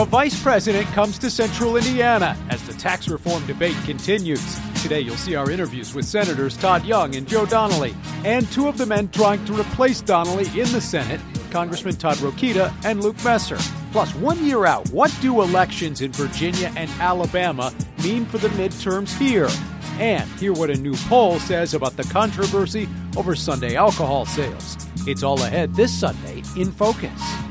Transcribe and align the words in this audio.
The 0.00 0.06
vice 0.06 0.42
president 0.42 0.86
comes 0.94 1.18
to 1.18 1.30
central 1.30 1.76
Indiana 1.76 2.34
as 2.48 2.66
the 2.66 2.72
tax 2.72 3.06
reform 3.06 3.46
debate 3.46 3.76
continues. 3.84 4.58
Today, 4.80 5.00
you'll 5.00 5.18
see 5.18 5.34
our 5.34 5.50
interviews 5.50 5.92
with 5.92 6.06
Senators 6.06 6.56
Todd 6.56 6.86
Young 6.86 7.16
and 7.16 7.28
Joe 7.28 7.44
Donnelly, 7.44 7.94
and 8.24 8.50
two 8.50 8.66
of 8.66 8.78
the 8.78 8.86
men 8.86 9.10
trying 9.10 9.44
to 9.44 9.52
replace 9.52 10.00
Donnelly 10.00 10.46
in 10.58 10.72
the 10.72 10.80
Senate, 10.80 11.20
Congressman 11.50 11.96
Todd 11.96 12.16
Rokita 12.16 12.72
and 12.82 13.04
Luke 13.04 13.22
Messer. 13.22 13.58
Plus, 13.92 14.14
one 14.14 14.42
year 14.42 14.64
out, 14.64 14.88
what 14.88 15.14
do 15.20 15.42
elections 15.42 16.00
in 16.00 16.12
Virginia 16.12 16.72
and 16.76 16.88
Alabama 16.92 17.70
mean 18.02 18.24
for 18.24 18.38
the 18.38 18.48
midterms 18.48 19.14
here? 19.18 19.50
And 19.98 20.26
hear 20.40 20.54
what 20.54 20.70
a 20.70 20.76
new 20.76 20.94
poll 21.10 21.38
says 21.40 21.74
about 21.74 21.98
the 21.98 22.04
controversy 22.04 22.88
over 23.18 23.34
Sunday 23.34 23.76
alcohol 23.76 24.24
sales. 24.24 24.78
It's 25.06 25.22
all 25.22 25.42
ahead 25.42 25.74
this 25.74 25.92
Sunday 25.92 26.42
in 26.56 26.72
Focus. 26.72 27.49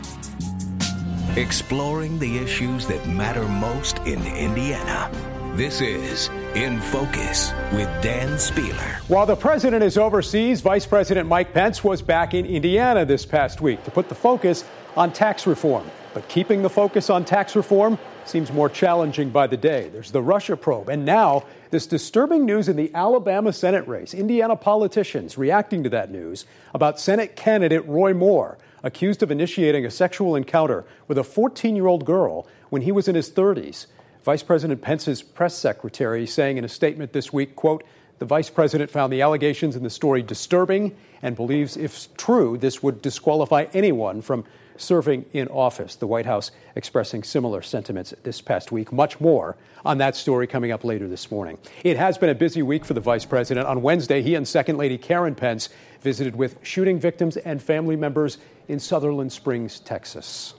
Exploring 1.37 2.17
the 2.17 2.39
issues 2.39 2.87
that 2.87 3.07
matter 3.07 3.47
most 3.47 3.99
in 3.99 4.19
Indiana. 4.25 5.11
This 5.55 5.79
is 5.79 6.27
In 6.55 6.81
Focus 6.81 7.51
with 7.71 7.87
Dan 8.01 8.29
Spehler. 8.29 8.95
While 9.07 9.27
the 9.27 9.35
president 9.35 9.83
is 9.83 9.95
overseas, 9.95 10.61
Vice 10.61 10.87
President 10.87 11.29
Mike 11.29 11.53
Pence 11.53 11.83
was 11.83 12.01
back 12.01 12.33
in 12.33 12.47
Indiana 12.47 13.05
this 13.05 13.27
past 13.27 13.61
week 13.61 13.83
to 13.83 13.91
put 13.91 14.09
the 14.09 14.15
focus 14.15 14.65
on 14.97 15.13
tax 15.13 15.45
reform. 15.45 15.89
But 16.15 16.27
keeping 16.29 16.63
the 16.63 16.69
focus 16.69 17.11
on 17.11 17.25
tax 17.25 17.55
reform 17.55 17.99
seems 18.25 18.51
more 18.51 18.67
challenging 18.67 19.29
by 19.29 19.45
the 19.45 19.57
day. 19.57 19.89
There's 19.89 20.11
the 20.11 20.23
Russia 20.23 20.57
probe, 20.57 20.89
and 20.89 21.05
now 21.05 21.45
this 21.69 21.85
disturbing 21.85 22.45
news 22.45 22.67
in 22.67 22.75
the 22.75 22.91
Alabama 22.95 23.53
Senate 23.53 23.87
race. 23.87 24.15
Indiana 24.15 24.55
politicians 24.55 25.37
reacting 25.37 25.83
to 25.83 25.89
that 25.89 26.09
news 26.09 26.47
about 26.73 26.99
Senate 26.99 27.35
candidate 27.35 27.87
Roy 27.87 28.15
Moore, 28.15 28.57
accused 28.83 29.23
of 29.23 29.31
initiating 29.31 29.85
a 29.85 29.91
sexual 29.91 30.35
encounter 30.35 30.85
with 31.07 31.17
a 31.17 31.23
14 31.23 31.75
year 31.75 31.87
old 31.87 32.05
girl 32.05 32.47
when 32.69 32.81
he 32.83 32.91
was 32.91 33.07
in 33.07 33.15
his 33.15 33.29
30s. 33.31 33.87
Vice 34.23 34.43
President 34.43 34.81
Pence's 34.81 35.21
press 35.21 35.55
secretary 35.55 36.25
saying 36.25 36.57
in 36.57 36.65
a 36.65 36.69
statement 36.69 37.13
this 37.13 37.31
week, 37.31 37.55
quote, 37.55 37.83
the 38.19 38.25
vice 38.25 38.49
president 38.49 38.91
found 38.91 39.13
the 39.13 39.21
allegations 39.21 39.77
in 39.77 39.83
the 39.83 39.89
story 39.89 40.21
disturbing 40.21 40.95
and 41.21 41.37
believes 41.37 41.77
if 41.77 42.13
true, 42.17 42.57
this 42.57 42.83
would 42.83 43.01
disqualify 43.01 43.65
anyone 43.73 44.21
from 44.21 44.43
serving 44.79 45.25
in 45.33 45.47
office. 45.49 45.95
The 45.95 46.07
White 46.07 46.25
House 46.25 46.51
expressing 46.75 47.23
similar 47.23 47.61
sentiments 47.61 48.13
this 48.23 48.41
past 48.41 48.71
week. 48.71 48.91
Much 48.91 49.19
more 49.19 49.57
on 49.85 49.97
that 49.99 50.15
story 50.15 50.47
coming 50.47 50.71
up 50.71 50.83
later 50.83 51.07
this 51.07 51.31
morning. 51.31 51.57
It 51.83 51.97
has 51.97 52.17
been 52.17 52.29
a 52.29 52.35
busy 52.35 52.61
week 52.61 52.85
for 52.85 52.93
the 52.93 53.01
vice 53.01 53.25
president. 53.25 53.67
On 53.67 53.81
Wednesday, 53.81 54.21
he 54.21 54.35
and 54.35 54.47
Second 54.47 54.77
Lady 54.77 54.97
Karen 54.97 55.35
Pence 55.35 55.69
visited 56.01 56.35
with 56.35 56.57
shooting 56.63 56.99
victims 56.99 57.37
and 57.37 57.61
family 57.61 57.95
members 57.95 58.37
in 58.67 58.79
Sutherland 58.79 59.31
Springs, 59.31 59.79
Texas. 59.79 60.53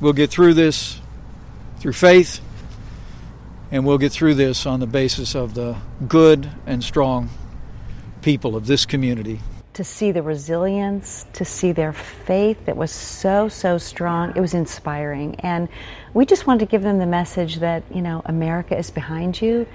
We'll 0.00 0.12
get 0.12 0.30
through 0.30 0.54
this 0.54 1.00
through 1.78 1.92
faith, 1.92 2.40
and 3.70 3.84
we'll 3.84 3.98
get 3.98 4.12
through 4.12 4.34
this 4.34 4.66
on 4.66 4.80
the 4.80 4.86
basis 4.86 5.34
of 5.34 5.54
the 5.54 5.76
good 6.08 6.50
and 6.66 6.82
strong 6.82 7.28
people 8.22 8.56
of 8.56 8.66
this 8.66 8.86
community 8.86 9.40
to 9.76 9.84
see 9.84 10.10
the 10.10 10.22
resilience, 10.22 11.26
to 11.34 11.44
see 11.44 11.70
their 11.70 11.92
faith 11.92 12.64
that 12.64 12.78
was 12.78 12.90
so, 12.90 13.46
so 13.46 13.76
strong. 13.76 14.32
It 14.34 14.40
was 14.40 14.54
inspiring. 14.54 15.34
And 15.40 15.68
we 16.14 16.24
just 16.24 16.46
wanted 16.46 16.60
to 16.60 16.66
give 16.70 16.82
them 16.82 16.98
the 16.98 17.06
message 17.06 17.56
that, 17.56 17.82
you 17.94 18.00
know, 18.00 18.22
America 18.24 18.76
is 18.76 18.90
behind 18.90 19.40
you. 19.40 19.66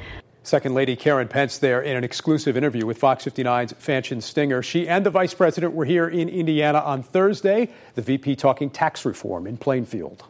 Second 0.42 0.74
Lady 0.74 0.96
Karen 0.96 1.28
Pence 1.28 1.60
there 1.60 1.84
in 1.84 1.96
an 1.96 2.04
exclusive 2.04 2.58
interview 2.58 2.84
with 2.88 2.98
Fox 2.98 3.26
59's 3.26 3.74
Fanchon 3.74 4.24
Stinger. 4.24 4.64
She 4.64 4.90
and 4.90 5.06
the 5.06 5.12
Vice 5.12 5.36
President 5.36 5.74
were 5.74 5.86
here 5.86 6.08
in 6.08 6.30
Indiana 6.30 6.80
on 6.80 7.04
Thursday, 7.04 7.70
the 7.94 8.02
VP 8.02 8.38
talking 8.38 8.72
tax 8.72 9.06
reform 9.06 9.46
in 9.46 9.56
Plainfield. 9.56 10.24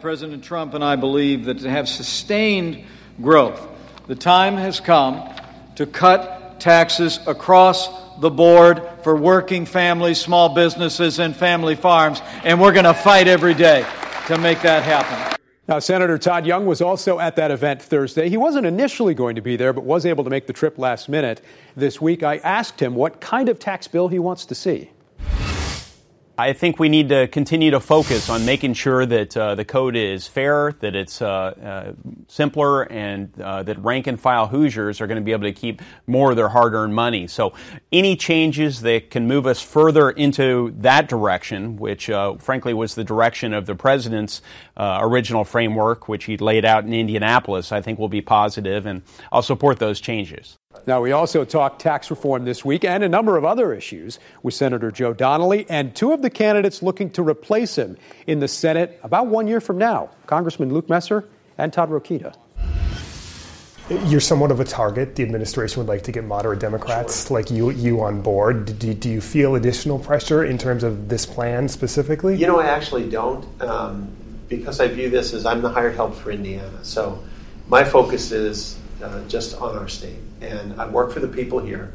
President 0.00 0.44
Trump 0.44 0.74
and 0.74 0.84
I 0.84 0.94
believe 0.94 1.46
that 1.46 1.58
to 1.58 1.68
have 1.68 1.88
sustained 1.88 2.84
growth, 3.20 3.66
the 4.06 4.14
time 4.14 4.54
has 4.54 4.78
come 4.78 5.28
to 5.74 5.86
cut 5.86 6.60
taxes 6.60 7.18
across 7.26 8.07
the 8.20 8.30
board 8.30 8.82
for 9.02 9.16
working 9.16 9.66
families, 9.66 10.20
small 10.20 10.48
businesses, 10.48 11.18
and 11.18 11.36
family 11.36 11.76
farms, 11.76 12.20
and 12.44 12.60
we're 12.60 12.72
going 12.72 12.84
to 12.84 12.94
fight 12.94 13.28
every 13.28 13.54
day 13.54 13.86
to 14.26 14.38
make 14.38 14.60
that 14.62 14.82
happen. 14.82 15.36
Now, 15.68 15.78
Senator 15.80 16.16
Todd 16.16 16.46
Young 16.46 16.64
was 16.64 16.80
also 16.80 17.18
at 17.18 17.36
that 17.36 17.50
event 17.50 17.82
Thursday. 17.82 18.30
He 18.30 18.38
wasn't 18.38 18.66
initially 18.66 19.12
going 19.12 19.36
to 19.36 19.42
be 19.42 19.56
there, 19.56 19.74
but 19.74 19.84
was 19.84 20.06
able 20.06 20.24
to 20.24 20.30
make 20.30 20.46
the 20.46 20.54
trip 20.54 20.78
last 20.78 21.10
minute. 21.10 21.42
This 21.76 22.00
week, 22.00 22.22
I 22.22 22.38
asked 22.38 22.80
him 22.80 22.94
what 22.94 23.20
kind 23.20 23.50
of 23.50 23.58
tax 23.58 23.86
bill 23.86 24.08
he 24.08 24.18
wants 24.18 24.46
to 24.46 24.54
see. 24.54 24.90
I 26.40 26.52
think 26.52 26.78
we 26.78 26.88
need 26.88 27.08
to 27.08 27.26
continue 27.26 27.72
to 27.72 27.80
focus 27.80 28.30
on 28.30 28.46
making 28.46 28.74
sure 28.74 29.04
that 29.04 29.36
uh, 29.36 29.56
the 29.56 29.64
code 29.64 29.96
is 29.96 30.28
fair, 30.28 30.70
that 30.78 30.94
it's 30.94 31.20
uh, 31.20 31.26
uh, 31.26 31.92
simpler, 32.28 32.84
and 32.84 33.28
uh, 33.40 33.64
that 33.64 33.76
rank 33.82 34.06
and 34.06 34.20
file 34.20 34.46
Hoosiers 34.46 35.00
are 35.00 35.08
going 35.08 35.16
to 35.16 35.24
be 35.24 35.32
able 35.32 35.48
to 35.48 35.52
keep 35.52 35.82
more 36.06 36.30
of 36.30 36.36
their 36.36 36.48
hard 36.48 36.74
earned 36.74 36.94
money. 36.94 37.26
So, 37.26 37.54
any 37.90 38.14
changes 38.14 38.82
that 38.82 39.10
can 39.10 39.26
move 39.26 39.48
us 39.48 39.60
further 39.60 40.10
into 40.10 40.72
that 40.76 41.08
direction, 41.08 41.76
which 41.76 42.08
uh, 42.08 42.36
frankly 42.36 42.72
was 42.72 42.94
the 42.94 43.02
direction 43.02 43.52
of 43.52 43.66
the 43.66 43.74
president's 43.74 44.40
uh, 44.76 45.00
original 45.02 45.42
framework, 45.42 46.06
which 46.06 46.26
he 46.26 46.36
laid 46.36 46.64
out 46.64 46.84
in 46.84 46.94
Indianapolis, 46.94 47.72
I 47.72 47.82
think 47.82 47.98
will 47.98 48.08
be 48.08 48.20
positive, 48.20 48.86
and 48.86 49.02
I'll 49.32 49.42
support 49.42 49.80
those 49.80 50.00
changes. 50.00 50.56
Now, 50.86 51.02
we 51.02 51.12
also 51.12 51.44
talked 51.44 51.80
tax 51.80 52.10
reform 52.10 52.44
this 52.44 52.64
week 52.64 52.84
and 52.84 53.02
a 53.02 53.08
number 53.08 53.36
of 53.36 53.44
other 53.44 53.72
issues 53.72 54.18
with 54.42 54.54
Senator 54.54 54.90
Joe 54.90 55.12
Donnelly 55.12 55.66
and 55.68 55.94
two 55.94 56.12
of 56.12 56.22
the 56.22 56.30
candidates 56.30 56.82
looking 56.82 57.10
to 57.10 57.22
replace 57.22 57.76
him 57.76 57.96
in 58.26 58.40
the 58.40 58.48
Senate 58.48 58.98
about 59.02 59.26
one 59.26 59.46
year 59.46 59.60
from 59.60 59.78
now 59.78 60.10
Congressman 60.26 60.72
Luke 60.72 60.88
Messer 60.88 61.24
and 61.58 61.72
Todd 61.72 61.90
Rokita. 61.90 62.34
You're 64.04 64.20
somewhat 64.20 64.50
of 64.50 64.60
a 64.60 64.64
target. 64.64 65.16
The 65.16 65.22
administration 65.22 65.80
would 65.80 65.88
like 65.88 66.02
to 66.02 66.12
get 66.12 66.22
moderate 66.22 66.58
Democrats 66.58 67.28
sure. 67.28 67.38
like 67.38 67.50
you, 67.50 67.70
you 67.70 68.02
on 68.02 68.20
board. 68.20 68.78
Do, 68.78 68.92
do, 68.92 69.08
you 69.08 69.22
feel 69.22 69.54
additional 69.54 69.98
pressure 69.98 70.44
in 70.44 70.58
terms 70.58 70.84
of 70.84 71.08
this 71.08 71.24
plan 71.24 71.68
specifically? 71.68 72.36
You 72.36 72.46
know, 72.46 72.60
I 72.60 72.66
actually 72.66 73.08
don't, 73.08 73.46
um, 73.62 74.14
because 74.48 74.78
I 74.78 74.88
view 74.88 75.08
this 75.08 75.32
as 75.32 75.46
I'm 75.46 75.62
the 75.62 75.70
hired 75.70 75.94
help 75.94 76.14
for 76.14 76.30
Indiana. 76.30 76.84
So 76.84 77.24
my 77.66 77.82
focus 77.82 78.30
is 78.30 78.78
uh, 79.02 79.22
just 79.28 79.60
on 79.60 79.76
our 79.76 79.88
state. 79.88 80.18
And 80.40 80.80
I 80.80 80.88
work 80.88 81.12
for 81.12 81.20
the 81.20 81.28
people 81.28 81.58
here. 81.58 81.92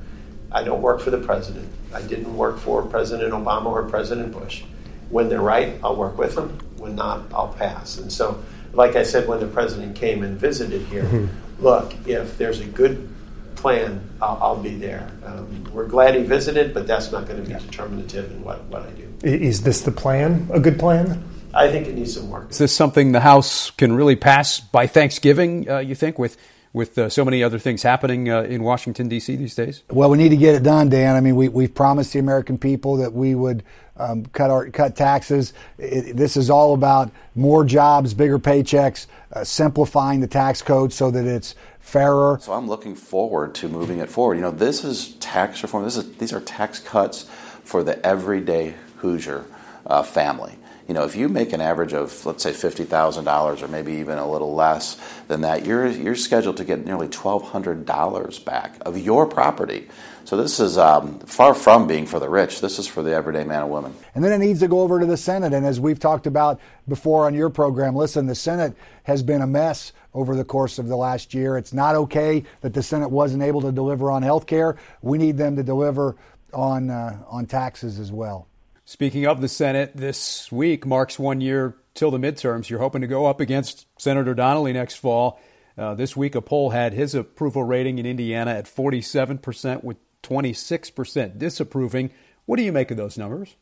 I 0.51 0.63
don't 0.63 0.81
work 0.81 1.01
for 1.01 1.09
the 1.09 1.17
president. 1.17 1.69
I 1.93 2.01
didn't 2.01 2.35
work 2.35 2.59
for 2.59 2.83
President 2.83 3.33
Obama 3.33 3.67
or 3.67 3.83
President 3.83 4.31
Bush. 4.31 4.63
When 5.09 5.29
they're 5.29 5.41
right, 5.41 5.79
I'll 5.83 5.95
work 5.95 6.17
with 6.17 6.35
them. 6.35 6.59
When 6.77 6.95
not, 6.95 7.31
I'll 7.33 7.53
pass. 7.53 7.97
And 7.97 8.11
so, 8.11 8.43
like 8.73 8.95
I 8.95 9.03
said 9.03 9.27
when 9.27 9.39
the 9.39 9.47
president 9.47 9.95
came 9.95 10.23
and 10.23 10.37
visited 10.37 10.81
here, 10.83 11.03
mm-hmm. 11.03 11.63
look, 11.63 11.93
if 12.07 12.37
there's 12.37 12.59
a 12.59 12.65
good 12.65 13.09
plan, 13.55 14.07
I'll, 14.21 14.37
I'll 14.41 14.61
be 14.61 14.75
there. 14.75 15.09
Um, 15.25 15.63
we're 15.71 15.87
glad 15.87 16.15
he 16.15 16.23
visited, 16.23 16.73
but 16.73 16.85
that's 16.87 17.11
not 17.11 17.27
going 17.27 17.37
to 17.37 17.45
be 17.45 17.51
yeah. 17.51 17.59
determinative 17.59 18.31
in 18.31 18.43
what, 18.43 18.63
what 18.65 18.83
I 18.83 18.91
do. 18.91 19.07
Is 19.23 19.61
this 19.61 19.81
the 19.81 19.91
plan? 19.91 20.49
A 20.51 20.59
good 20.59 20.77
plan? 20.77 21.23
I 21.53 21.69
think 21.69 21.87
it 21.87 21.95
needs 21.95 22.15
some 22.15 22.29
work. 22.29 22.49
Is 22.49 22.57
this 22.57 22.75
something 22.75 23.11
the 23.11 23.19
House 23.19 23.71
can 23.71 23.93
really 23.93 24.15
pass 24.15 24.59
by 24.59 24.87
Thanksgiving, 24.87 25.69
uh, 25.69 25.77
you 25.79 25.95
think, 25.95 26.17
with 26.17 26.35
with 26.73 26.97
uh, 26.97 27.07
so 27.07 27.23
many 27.23 27.43
other 27.43 27.59
things 27.59 27.83
happening 27.83 28.29
uh, 28.29 28.41
in 28.41 28.63
Washington, 28.63 29.07
D.C. 29.07 29.35
these 29.35 29.53
days? 29.53 29.83
Well, 29.91 30.09
we 30.09 30.17
need 30.17 30.29
to 30.29 30.37
get 30.37 30.55
it 30.55 30.63
done, 30.63 30.89
Dan. 30.89 31.15
I 31.15 31.21
mean, 31.21 31.35
we, 31.35 31.47
we've 31.47 31.73
promised 31.73 32.13
the 32.13 32.19
American 32.19 32.57
people 32.57 32.97
that 32.97 33.13
we 33.13 33.35
would 33.35 33.63
um, 33.95 34.25
cut, 34.25 34.49
our, 34.49 34.69
cut 34.69 34.95
taxes. 34.95 35.53
It, 35.77 36.17
this 36.17 36.35
is 36.35 36.49
all 36.49 36.73
about 36.73 37.11
more 37.35 37.63
jobs, 37.63 38.15
bigger 38.15 38.39
paychecks, 38.39 39.05
uh, 39.31 39.43
simplifying 39.43 40.19
the 40.19 40.27
tax 40.27 40.63
code 40.63 40.91
so 40.91 41.11
that 41.11 41.25
it's 41.25 41.53
fairer. 41.79 42.39
So 42.41 42.53
I'm 42.53 42.67
looking 42.67 42.95
forward 42.95 43.53
to 43.55 43.69
moving 43.69 43.99
it 43.99 44.09
forward. 44.09 44.35
You 44.35 44.41
know, 44.41 44.51
this 44.51 44.83
is 44.83 45.13
tax 45.15 45.61
reform. 45.61 45.83
This 45.83 45.97
is, 45.97 46.11
these 46.17 46.33
are 46.33 46.41
tax 46.41 46.79
cuts 46.79 47.29
for 47.63 47.83
the 47.83 48.03
everyday 48.03 48.73
Hoosier 48.97 49.45
uh, 49.85 50.01
family 50.01 50.57
you 50.87 50.93
know, 50.93 51.03
if 51.03 51.15
you 51.15 51.29
make 51.29 51.53
an 51.53 51.61
average 51.61 51.93
of, 51.93 52.25
let's 52.25 52.43
say, 52.43 52.51
$50,000 52.51 53.61
or 53.61 53.67
maybe 53.67 53.93
even 53.93 54.17
a 54.17 54.29
little 54.29 54.53
less 54.53 54.99
than 55.27 55.41
that, 55.41 55.65
you're, 55.65 55.87
you're 55.87 56.15
scheduled 56.15 56.57
to 56.57 56.65
get 56.65 56.85
nearly 56.85 57.07
$1,200 57.07 58.45
back 58.45 58.77
of 58.81 58.97
your 58.97 59.25
property. 59.25 59.87
So 60.25 60.37
this 60.37 60.59
is 60.59 60.77
um, 60.77 61.19
far 61.19 61.53
from 61.53 61.85
being 61.87 62.05
for 62.05 62.19
the 62.19 62.29
rich. 62.29 62.61
This 62.61 62.79
is 62.79 62.87
for 62.87 63.03
the 63.03 63.13
everyday 63.13 63.43
man 63.43 63.61
and 63.61 63.69
woman. 63.69 63.93
And 64.15 64.23
then 64.23 64.31
it 64.31 64.45
needs 64.45 64.61
to 64.61 64.67
go 64.67 64.81
over 64.81 64.99
to 64.99 65.05
the 65.05 65.17
Senate. 65.17 65.53
And 65.53 65.65
as 65.65 65.79
we've 65.79 65.99
talked 65.99 66.27
about 66.27 66.59
before 66.87 67.25
on 67.25 67.33
your 67.33 67.49
program, 67.49 67.95
listen, 67.95 68.25
the 68.25 68.35
Senate 68.35 68.73
has 69.03 69.21
been 69.21 69.41
a 69.41 69.47
mess 69.47 69.91
over 70.13 70.35
the 70.35 70.45
course 70.45 70.79
of 70.79 70.87
the 70.87 70.95
last 70.95 71.33
year. 71.33 71.57
It's 71.57 71.73
not 71.73 71.95
okay 71.95 72.43
that 72.61 72.73
the 72.73 72.83
Senate 72.83 73.09
wasn't 73.09 73.43
able 73.43 73.61
to 73.61 73.71
deliver 73.71 74.11
on 74.11 74.21
health 74.21 74.47
care. 74.47 74.77
We 75.01 75.17
need 75.17 75.37
them 75.37 75.55
to 75.55 75.63
deliver 75.63 76.15
on, 76.53 76.89
uh, 76.89 77.23
on 77.27 77.45
taxes 77.45 77.99
as 77.99 78.11
well. 78.11 78.47
Speaking 78.85 79.25
of 79.25 79.39
the 79.39 79.47
Senate, 79.47 79.95
this 79.95 80.51
week 80.51 80.85
marks 80.85 81.17
one 81.17 81.39
year 81.39 81.77
till 81.93 82.11
the 82.11 82.17
midterms. 82.17 82.69
You're 82.69 82.81
hoping 82.81 82.99
to 82.99 83.07
go 83.07 83.25
up 83.25 83.39
against 83.39 83.87
Senator 83.97 84.33
Donnelly 84.33 84.73
next 84.73 84.95
fall. 84.95 85.39
Uh, 85.77 85.95
this 85.95 86.17
week, 86.17 86.35
a 86.35 86.41
poll 86.41 86.71
had 86.71 86.93
his 86.93 87.15
approval 87.15 87.63
rating 87.63 87.97
in 87.97 88.05
Indiana 88.05 88.51
at 88.51 88.65
47%, 88.65 89.85
with 89.85 89.97
26% 90.21 91.37
disapproving. 91.37 92.11
What 92.45 92.57
do 92.57 92.63
you 92.63 92.73
make 92.73 92.91
of 92.91 92.97
those 92.97 93.17
numbers? 93.17 93.55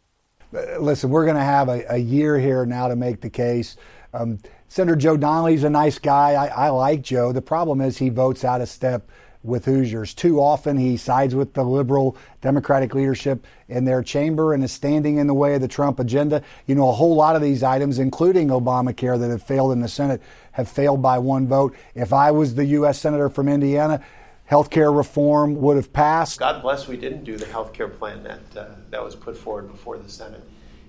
Uh, 0.53 0.79
listen, 0.79 1.11
we're 1.11 1.25
going 1.25 1.37
to 1.37 1.43
have 1.43 1.69
a, 1.69 1.85
a, 1.93 1.97
year 1.97 2.39
here 2.39 2.65
now 2.65 2.87
to 2.87 2.95
make 2.95 3.21
the 3.21 3.29
case. 3.29 3.77
Um, 4.15 4.39
Senator 4.69 4.95
Joe 4.95 5.17
Donnelly's 5.17 5.63
a 5.63 5.69
nice 5.69 5.99
guy. 5.99 6.31
I, 6.31 6.47
I 6.47 6.69
like 6.69 7.03
Joe. 7.03 7.31
The 7.31 7.43
problem 7.43 7.79
is 7.79 7.97
he 7.97 8.09
votes 8.09 8.43
out 8.43 8.59
of 8.59 8.69
step 8.69 9.07
with 9.43 9.65
Hoosiers. 9.65 10.13
Too 10.13 10.39
often 10.39 10.77
he 10.77 10.97
sides 10.97 11.33
with 11.33 11.53
the 11.53 11.63
liberal 11.63 12.15
Democratic 12.41 12.93
leadership 12.93 13.45
in 13.67 13.85
their 13.85 14.03
chamber 14.03 14.53
and 14.53 14.63
is 14.63 14.71
standing 14.71 15.17
in 15.17 15.27
the 15.27 15.33
way 15.33 15.55
of 15.55 15.61
the 15.61 15.67
Trump 15.67 15.99
agenda. 15.99 16.43
You 16.67 16.75
know, 16.75 16.89
a 16.89 16.93
whole 16.93 17.15
lot 17.15 17.35
of 17.35 17.41
these 17.41 17.63
items, 17.63 17.99
including 17.99 18.49
Obamacare, 18.49 19.19
that 19.19 19.29
have 19.29 19.43
failed 19.43 19.71
in 19.71 19.81
the 19.81 19.87
Senate, 19.87 20.21
have 20.51 20.69
failed 20.69 21.01
by 21.01 21.17
one 21.17 21.47
vote. 21.47 21.75
If 21.95 22.13
I 22.13 22.31
was 22.31 22.55
the 22.55 22.65
U.S. 22.65 22.99
Senator 22.99 23.29
from 23.29 23.47
Indiana, 23.47 24.03
health 24.45 24.69
care 24.69 24.91
reform 24.91 25.55
would 25.55 25.77
have 25.77 25.91
passed. 25.93 26.39
God 26.39 26.61
bless 26.61 26.87
we 26.87 26.97
didn't 26.97 27.23
do 27.23 27.37
the 27.37 27.45
health 27.45 27.73
care 27.73 27.87
plan 27.87 28.23
that, 28.23 28.57
uh, 28.57 28.75
that 28.89 29.03
was 29.03 29.15
put 29.15 29.37
forward 29.37 29.71
before 29.71 29.97
the 29.97 30.09
Senate. 30.09 30.43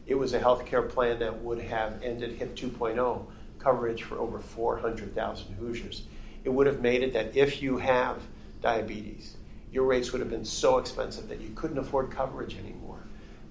It 0.07 0.17
was 0.17 0.35
a 0.35 0.39
health 0.39 0.67
care 0.67 0.83
plan 0.83 1.21
that 1.21 1.43
would 1.43 1.61
have 1.61 2.03
ended 2.03 2.33
HIP 2.33 2.57
2.0 2.57 3.25
coverage 3.59 4.03
for 4.03 4.19
over 4.19 4.41
400,000 4.41 5.55
Hoosiers. 5.55 6.03
It 6.45 6.49
would 6.49 6.67
have 6.67 6.81
made 6.81 7.03
it 7.03 7.13
that 7.13 7.37
if 7.37 7.63
you 7.63 7.79
have 7.79 8.19
diabetes, 8.63 9.37
your 9.73 9.85
rates 9.85 10.13
would 10.13 10.21
have 10.21 10.31
been 10.31 10.45
so 10.45 10.79
expensive 10.79 11.29
that 11.29 11.41
you 11.41 11.51
couldn't 11.55 11.79
afford 11.79 12.11
coverage 12.11 12.57
anymore. 12.57 12.99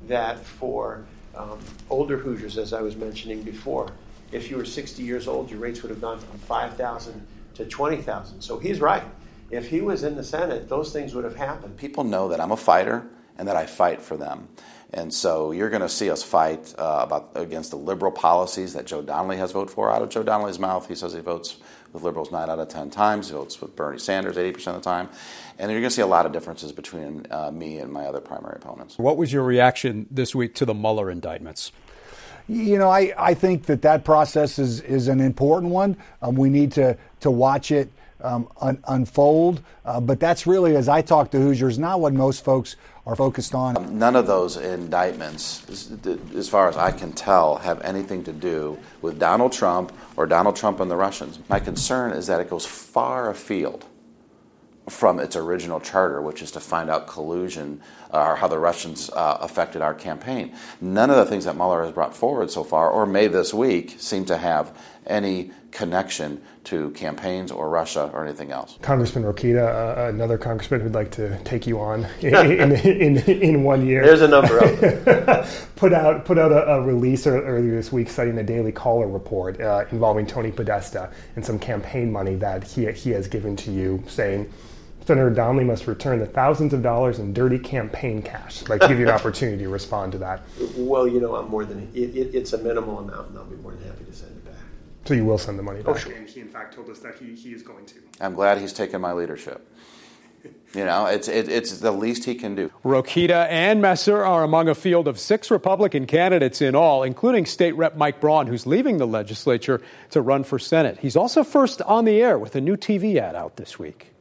That 0.07 0.39
for 0.39 1.05
um, 1.35 1.59
older 1.89 2.17
Hoosiers, 2.17 2.57
as 2.57 2.73
I 2.73 2.81
was 2.81 2.95
mentioning 2.95 3.43
before, 3.43 3.91
if 4.31 4.49
you 4.49 4.57
were 4.57 4.65
60 4.65 5.03
years 5.03 5.27
old, 5.27 5.49
your 5.49 5.59
rates 5.59 5.81
would 5.83 5.89
have 5.89 6.01
gone 6.01 6.19
from 6.19 6.37
5,000 6.39 7.25
to 7.55 7.65
20,000. 7.65 8.41
So 8.41 8.57
he's 8.57 8.79
right. 8.79 9.03
If 9.49 9.69
he 9.69 9.81
was 9.81 10.03
in 10.03 10.15
the 10.15 10.23
Senate, 10.23 10.69
those 10.69 10.93
things 10.93 11.13
would 11.13 11.25
have 11.25 11.35
happened. 11.35 11.77
People 11.77 12.03
know 12.03 12.29
that 12.29 12.39
I'm 12.39 12.51
a 12.51 12.57
fighter 12.57 13.05
and 13.37 13.47
that 13.47 13.57
I 13.57 13.65
fight 13.65 14.01
for 14.01 14.15
them. 14.15 14.47
And 14.93 15.13
so 15.13 15.51
you're 15.51 15.69
going 15.69 15.81
to 15.81 15.89
see 15.89 16.09
us 16.09 16.21
fight 16.21 16.73
uh, 16.77 17.01
about 17.03 17.31
against 17.35 17.71
the 17.71 17.77
liberal 17.77 18.11
policies 18.11 18.73
that 18.73 18.85
Joe 18.85 19.01
Donnelly 19.01 19.37
has 19.37 19.51
voted 19.51 19.73
for. 19.73 19.89
Out 19.89 20.01
of 20.01 20.09
Joe 20.09 20.23
Donnelly's 20.23 20.59
mouth, 20.59 20.87
he 20.87 20.95
says 20.95 21.13
he 21.13 21.19
votes 21.19 21.57
with 21.93 22.03
liberals 22.03 22.31
nine 22.31 22.49
out 22.49 22.59
of 22.59 22.67
ten 22.67 22.89
times. 22.89 23.29
He 23.29 23.33
votes 23.33 23.61
with 23.61 23.75
Bernie 23.75 23.99
Sanders 23.99 24.37
80% 24.37 24.67
of 24.67 24.73
the 24.75 24.81
time. 24.81 25.09
And 25.59 25.71
you're 25.71 25.81
going 25.81 25.89
to 25.89 25.95
see 25.95 26.01
a 26.01 26.07
lot 26.07 26.25
of 26.25 26.31
differences 26.31 26.71
between 26.71 27.27
uh, 27.29 27.51
me 27.51 27.77
and 27.77 27.91
my 27.91 28.05
other 28.05 28.19
primary 28.19 28.55
opponents. 28.55 28.97
What 28.97 29.17
was 29.17 29.31
your 29.31 29.43
reaction 29.43 30.07
this 30.09 30.33
week 30.33 30.55
to 30.55 30.65
the 30.65 30.73
Mueller 30.73 31.11
indictments? 31.11 31.71
You 32.47 32.77
know, 32.77 32.89
I, 32.89 33.13
I 33.17 33.33
think 33.33 33.65
that 33.67 33.81
that 33.83 34.03
process 34.03 34.59
is, 34.59 34.81
is 34.81 35.07
an 35.07 35.21
important 35.21 35.71
one. 35.71 35.95
Um, 36.21 36.35
we 36.35 36.49
need 36.49 36.71
to, 36.73 36.97
to 37.21 37.31
watch 37.31 37.71
it 37.71 37.91
um, 38.23 38.47
un- 38.61 38.83
unfold. 38.87 39.61
Uh, 39.85 39.99
but 39.99 40.19
that's 40.19 40.45
really, 40.47 40.75
as 40.75 40.87
I 40.87 41.01
talk 41.01 41.31
to 41.31 41.37
Hoosiers, 41.37 41.79
not 41.79 41.99
what 41.99 42.13
most 42.13 42.43
folks 42.43 42.75
are 43.05 43.15
focused 43.15 43.55
on. 43.55 43.97
None 43.97 44.15
of 44.15 44.27
those 44.27 44.57
indictments, 44.57 45.65
as 46.35 46.47
far 46.47 46.69
as 46.69 46.77
I 46.77 46.91
can 46.91 47.13
tell, 47.13 47.57
have 47.57 47.81
anything 47.81 48.23
to 48.25 48.33
do 48.33 48.77
with 49.01 49.19
Donald 49.19 49.51
Trump 49.51 49.91
or 50.17 50.27
Donald 50.27 50.55
Trump 50.55 50.79
and 50.79 50.91
the 50.91 50.95
Russians. 50.95 51.39
My 51.49 51.59
concern 51.59 52.11
is 52.11 52.27
that 52.27 52.39
it 52.39 52.49
goes 52.49 52.65
far 52.65 53.29
afield 53.29 53.85
from 54.89 55.19
its 55.19 55.35
original 55.35 55.79
charter, 55.79 56.21
which 56.21 56.41
is 56.41 56.51
to 56.51 56.59
find 56.59 56.89
out 56.89 57.07
collusion 57.07 57.81
uh, 58.13 58.29
or 58.29 58.35
how 58.35 58.47
the 58.47 58.57
Russians 58.57 59.09
uh, 59.11 59.37
affected 59.39 59.81
our 59.81 59.93
campaign. 59.93 60.53
None 60.81 61.09
of 61.09 61.15
the 61.15 61.25
things 61.25 61.45
that 61.45 61.55
Mueller 61.55 61.83
has 61.83 61.93
brought 61.93 62.15
forward 62.15 62.51
so 62.51 62.63
far, 62.63 62.89
or 62.89 63.05
may 63.05 63.27
this 63.27 63.53
week, 63.53 63.95
seem 63.99 64.25
to 64.25 64.37
have 64.37 64.77
any 65.05 65.51
connection 65.71 66.41
to 66.63 66.91
campaigns 66.91 67.51
or 67.51 67.69
Russia 67.69 68.11
or 68.13 68.25
anything 68.25 68.51
else. 68.51 68.77
Congressman 68.81 69.23
Rokita, 69.23 69.97
uh, 69.97 70.09
another 70.09 70.37
congressman 70.37 70.81
who'd 70.81 70.93
like 70.93 71.11
to 71.11 71.37
take 71.43 71.65
you 71.65 71.79
on 71.79 72.05
in, 72.21 72.35
in, 72.35 72.71
in, 72.71 73.17
in, 73.17 73.63
one 73.63 73.85
year. 73.85 74.03
There's 74.05 74.21
a 74.21 74.27
number 74.27 74.59
of 74.59 74.79
there. 74.79 75.47
put 75.75 75.93
out 75.93 76.25
put 76.25 76.37
out 76.37 76.51
a, 76.51 76.73
a, 76.73 76.81
release 76.81 77.25
earlier 77.25 77.75
this 77.75 77.91
week 77.91 78.09
citing 78.09 78.35
the 78.35 78.43
Daily 78.43 78.71
Caller 78.71 79.07
report 79.07 79.59
uh, 79.59 79.85
involving 79.91 80.27
Tony 80.27 80.51
Podesta 80.51 81.11
and 81.35 81.45
some 81.45 81.57
campaign 81.57 82.11
money 82.11 82.35
that 82.35 82.63
he, 82.63 82.91
he 82.91 83.09
has 83.11 83.27
given 83.27 83.55
to 83.55 83.71
you, 83.71 84.03
saying 84.07 84.51
Senator 85.05 85.31
Donnelly 85.31 85.63
must 85.63 85.87
return 85.87 86.19
the 86.19 86.25
thousands 86.25 86.73
of 86.73 86.83
dollars 86.83 87.19
in 87.19 87.33
dirty 87.33 87.57
campaign 87.57 88.21
cash. 88.21 88.67
Like 88.67 88.81
to 88.81 88.87
give 88.87 88.99
you 88.99 89.07
an 89.07 89.11
opportunity 89.15 89.63
to 89.63 89.69
respond 89.69 90.11
to 90.13 90.17
that. 90.19 90.43
Well, 90.77 91.07
you 91.07 91.19
know, 91.19 91.35
I'm 91.35 91.49
more 91.49 91.65
than 91.65 91.89
it, 91.93 92.15
it, 92.15 92.35
it's 92.35 92.53
a 92.53 92.57
minimal 92.59 92.99
amount, 92.99 93.29
and 93.29 93.37
I'll 93.37 93.45
be 93.45 93.55
more 93.57 93.71
than 93.71 93.83
happy 93.83 94.05
to 94.05 94.13
send 94.13 94.31
it 94.31 94.35
back. 94.35 94.40
So 95.05 95.13
you 95.13 95.25
will 95.25 95.37
send 95.37 95.57
the 95.57 95.63
money 95.63 95.79
oh, 95.81 95.93
back? 95.93 95.95
Oh, 95.95 95.97
sure. 95.97 96.13
And 96.13 96.27
he, 96.27 96.41
in 96.41 96.47
fact, 96.47 96.75
told 96.75 96.89
us 96.89 96.99
that 96.99 97.15
he, 97.15 97.33
he 97.33 97.53
is 97.53 97.63
going 97.63 97.85
to. 97.87 97.95
I'm 98.19 98.33
glad 98.33 98.59
he's 98.59 98.73
taken 98.73 99.01
my 99.01 99.13
leadership. 99.13 99.67
You 100.73 100.85
know, 100.85 101.05
it's, 101.05 101.27
it, 101.27 101.49
it's 101.49 101.79
the 101.79 101.91
least 101.91 102.23
he 102.23 102.33
can 102.33 102.55
do. 102.55 102.71
Rokita 102.85 103.45
and 103.49 103.81
Messer 103.81 104.23
are 104.23 104.41
among 104.45 104.69
a 104.69 104.73
field 104.73 105.05
of 105.09 105.19
six 105.19 105.51
Republican 105.51 106.07
candidates 106.07 106.61
in 106.61 106.75
all, 106.75 107.03
including 107.03 107.45
State 107.45 107.75
Rep 107.75 107.97
Mike 107.97 108.21
Braun, 108.21 108.47
who's 108.47 108.65
leaving 108.65 108.97
the 108.97 109.05
legislature 109.05 109.81
to 110.11 110.21
run 110.21 110.45
for 110.45 110.57
Senate. 110.57 110.97
He's 110.97 111.17
also 111.17 111.43
first 111.43 111.81
on 111.81 112.05
the 112.05 112.21
air 112.21 112.39
with 112.39 112.55
a 112.55 112.61
new 112.61 112.77
TV 112.77 113.17
ad 113.17 113.35
out 113.35 113.57
this 113.57 113.77
week. 113.77 114.13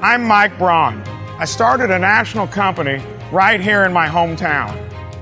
I'm 0.00 0.24
Mike 0.24 0.56
Braun. 0.56 1.02
I 1.38 1.44
started 1.44 1.90
a 1.90 1.98
national 1.98 2.46
company 2.46 3.04
right 3.30 3.60
here 3.60 3.84
in 3.84 3.92
my 3.92 4.08
hometown. 4.08 4.74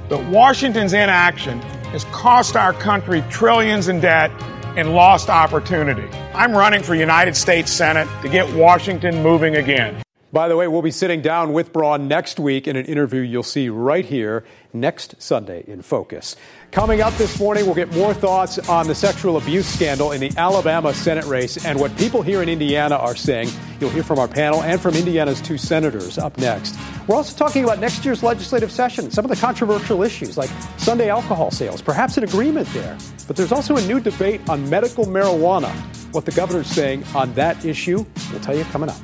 But 0.09 0.25
Washington's 0.27 0.93
inaction 0.93 1.61
has 1.91 2.05
cost 2.13 2.55
our 2.55 2.73
country 2.75 3.25
trillions 3.29 3.89
in 3.89 3.99
debt 3.99 4.31
and 4.77 4.95
lost 4.95 5.29
opportunity. 5.29 6.09
I'm 6.35 6.53
running 6.53 6.83
for 6.83 6.95
United 6.95 7.37
States 7.37 7.73
Senate 7.73 8.09
to 8.23 8.29
get 8.29 8.53
Washington 8.55 9.23
moving 9.23 9.57
again. 9.57 10.03
By 10.33 10.47
the 10.47 10.57
way, 10.57 10.69
we'll 10.69 10.81
be 10.81 10.93
sitting 10.93 11.23
down 11.23 11.53
with 11.53 11.73
Braun 11.73 12.07
next 12.07 12.39
week 12.39 12.69
in 12.69 12.77
an 12.77 12.87
interview 12.87 13.21
you'll 13.21 13.43
see 13.43 13.69
right 13.69 14.05
here 14.05 14.45
next 14.73 15.21
Sunday 15.21 15.65
in 15.67 15.83
Focus. 15.83 16.37
Coming 16.71 17.01
up 17.01 17.13
this 17.15 17.41
morning, 17.41 17.67
we'll 17.67 17.75
get 17.75 17.93
more 17.93 18.15
thoughts 18.15 18.57
on 18.69 18.87
the 18.87 18.95
sexual 18.95 19.37
abuse 19.37 19.67
scandal 19.67 20.13
in 20.13 20.21
the 20.21 20.33
Alabama 20.37 20.95
Senate 20.95 21.25
race 21.25 21.65
and 21.65 21.81
what 21.81 21.97
people 21.99 22.23
here 22.23 22.43
in 22.43 22.49
Indiana 22.49 22.95
are 22.95 23.17
saying. 23.17 23.51
You'll 23.81 23.91
hear 23.91 24.05
from 24.05 24.21
our 24.21 24.29
panel 24.29 24.63
and 24.63 24.81
from 24.81 24.95
Indiana's 24.95 25.41
two 25.41 25.59
senators 25.59 26.17
up 26.17 26.39
next. 26.39 26.79
We're 27.09 27.17
also 27.17 27.37
talking 27.37 27.65
about 27.65 27.81
next 27.81 28.05
year's 28.05 28.23
legislative 28.23 28.71
session, 28.71 29.11
some 29.11 29.25
of 29.25 29.31
the 29.31 29.37
controversial 29.37 30.05
issues 30.05 30.39
like 30.39 30.51
Sunday 30.77 31.09
alcohol 31.09 31.51
sales, 31.51 31.83
perhaps 31.83 32.17
an 32.19 32.23
agreement 32.23 32.69
there. 32.69 32.97
But 33.27 33.35
there's 33.35 33.51
also 33.51 33.77
a 33.77 33.83
new 33.83 33.99
debate 33.99 34.49
on 34.49 34.71
medical 34.71 35.07
marijuana. 35.07 35.73
What 36.13 36.25
the 36.25 36.33
governor's 36.33 36.69
saying 36.69 37.03
on 37.17 37.35
that 37.35 37.65
issue, 37.65 38.07
we'll 38.31 38.41
tell 38.41 38.57
you 38.57 38.63
coming 38.65 38.91
up. 38.91 38.97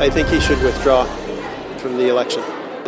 I 0.00 0.08
think 0.08 0.28
he 0.28 0.40
should 0.40 0.62
withdraw 0.62 1.04
from 1.76 1.98
the 1.98 2.08
election. 2.08 2.40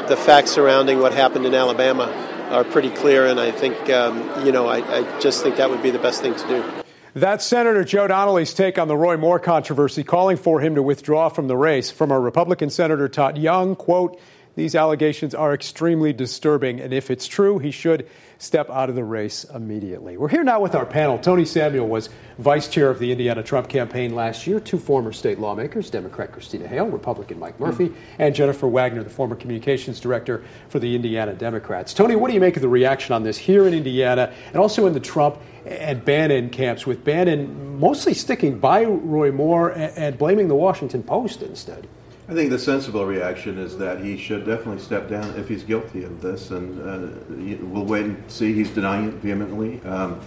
The 0.09 0.17
facts 0.17 0.51
surrounding 0.51 0.99
what 0.99 1.13
happened 1.13 1.45
in 1.45 1.55
Alabama 1.55 2.05
are 2.51 2.65
pretty 2.65 2.89
clear, 2.89 3.27
and 3.27 3.39
I 3.39 3.51
think, 3.51 3.91
um, 3.91 4.47
you 4.47 4.51
know, 4.51 4.67
I, 4.67 4.79
I 4.79 5.21
just 5.21 5.43
think 5.43 5.57
that 5.57 5.69
would 5.69 5.83
be 5.83 5.91
the 5.91 5.99
best 5.99 6.23
thing 6.23 6.35
to 6.35 6.49
do. 6.49 6.65
That's 7.13 7.45
Senator 7.45 7.85
Joe 7.85 8.07
Donnelly's 8.07 8.55
take 8.55 8.79
on 8.79 8.89
the 8.89 8.97
Roy 8.97 9.19
Moore 9.19 9.39
controversy, 9.39 10.03
calling 10.03 10.39
for 10.39 10.63
him 10.63 10.75
to 10.77 10.83
withdraw 10.83 11.29
from 11.29 11.49
the 11.49 11.57
race. 11.57 11.91
From 11.91 12.11
a 12.11 12.19
Republican 12.19 12.71
Senator 12.71 13.11
Todd 13.11 13.37
Young, 13.37 13.77
quote, 13.77 14.19
these 14.55 14.75
allegations 14.75 15.35
are 15.35 15.55
extremely 15.55 16.13
disturbing, 16.13 16.81
and 16.81 16.93
if 16.93 17.11
it's 17.11 17.27
true, 17.27 17.59
he 17.59 17.71
should 17.71 18.07
step 18.39 18.69
out 18.71 18.91
of 18.91 18.97
the 18.97 19.05
race 19.05 19.45
immediately. 19.55 20.17
We're 20.17 20.29
here 20.29 20.43
now 20.43 20.61
with 20.61 20.75
our 20.75 20.85
panel. 20.85 21.17
Tony 21.17 21.45
Samuel 21.45 21.87
was 21.87 22.11
vice 22.39 22.67
chair 22.67 22.91
of 22.91 22.99
the 22.99 23.13
Indiana 23.13 23.43
Trump 23.43 23.69
campaign 23.69 24.15
last 24.15 24.47
year. 24.47 24.59
Two 24.59 24.79
former 24.79 25.13
state 25.13 25.39
lawmakers, 25.39 25.89
Democrat 25.91 26.33
Christina 26.33 26.67
Hale, 26.67 26.87
Republican 26.87 27.39
Mike 27.39 27.59
Murphy, 27.61 27.89
mm. 27.89 27.97
and 28.19 28.35
Jennifer 28.35 28.67
Wagner, 28.67 29.05
the 29.05 29.11
former 29.11 29.37
communications 29.37 30.01
director 30.01 30.45
for 30.69 30.81
the 30.81 30.97
Indiana 30.97 31.35
Democrats. 31.35 31.95
Tony, 31.95 32.17
what 32.17 32.29
do 32.29 32.35
you 32.35 32.41
make 32.41 32.57
of 32.57 32.63
the 32.63 32.69
reaction 32.69 33.15
on 33.15 33.23
this 33.23 33.39
here 33.39 33.67
in 33.67 33.73
Indiana 33.73 34.33
and 34.49 34.57
also 34.57 34.87
in 34.87 34.93
the 34.93 35.01
Trump 35.01 35.39
and 35.65 36.05
Bannon 36.05 36.51
camps, 36.51 36.85
with 36.85 37.05
Bannon 37.05 37.79
mostly 37.79 38.13
sticking 38.13 38.59
by 38.59 38.85
Roy 38.85 39.31
Moore 39.31 39.71
and 39.71 40.19
blaming 40.19 40.49
the 40.49 40.57
Washington 40.57 41.05
Post 41.05 41.43
instead? 41.43 41.87
I 42.33 42.35
think 42.35 42.49
the 42.49 42.59
sensible 42.59 43.05
reaction 43.05 43.59
is 43.59 43.77
that 43.77 44.03
he 44.03 44.17
should 44.17 44.47
definitely 44.47 44.79
step 44.79 45.07
down 45.07 45.39
if 45.39 45.51
he's 45.51 45.65
guilty 45.65 46.03
of 46.03 46.23
this, 46.23 46.51
and 46.51 46.81
uh, 46.81 47.67
we'll 47.67 47.85
wait 47.85 48.07
and 48.07 48.31
see. 48.31 48.55
He's 48.55 48.71
denying 48.71 49.09
it 49.09 49.15
vehemently. 49.17 49.83
Um, 49.83 50.19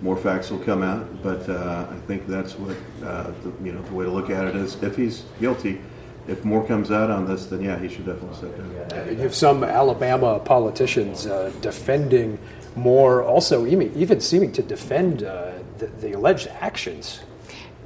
more 0.00 0.16
facts 0.16 0.50
will 0.50 0.60
come 0.60 0.82
out, 0.82 1.22
but 1.22 1.46
uh, 1.50 1.86
I 1.90 1.96
think 2.06 2.26
that's 2.26 2.54
what 2.54 2.78
uh, 3.04 3.32
the, 3.42 3.52
you 3.62 3.72
know 3.72 3.82
the 3.82 3.92
way 3.92 4.06
to 4.06 4.10
look 4.10 4.30
at 4.30 4.46
it 4.46 4.56
is. 4.56 4.82
If 4.82 4.96
he's 4.96 5.24
guilty, 5.38 5.82
if 6.26 6.46
Moore 6.46 6.66
comes 6.66 6.90
out 6.90 7.10
on 7.10 7.26
this, 7.26 7.44
then 7.44 7.60
yeah, 7.60 7.78
he 7.78 7.90
should 7.90 8.06
definitely 8.06 8.38
step 8.38 8.56
down. 8.88 9.08
You 9.08 9.16
have 9.16 9.34
some 9.34 9.62
Alabama 9.62 10.38
politicians 10.38 11.26
uh, 11.26 11.52
defending 11.60 12.38
more, 12.74 13.22
also 13.22 13.66
even, 13.66 13.94
even 13.94 14.22
seeming 14.22 14.50
to 14.52 14.62
defend 14.62 15.24
uh, 15.24 15.52
the, 15.76 15.88
the 15.88 16.12
alleged 16.12 16.46
actions 16.46 17.20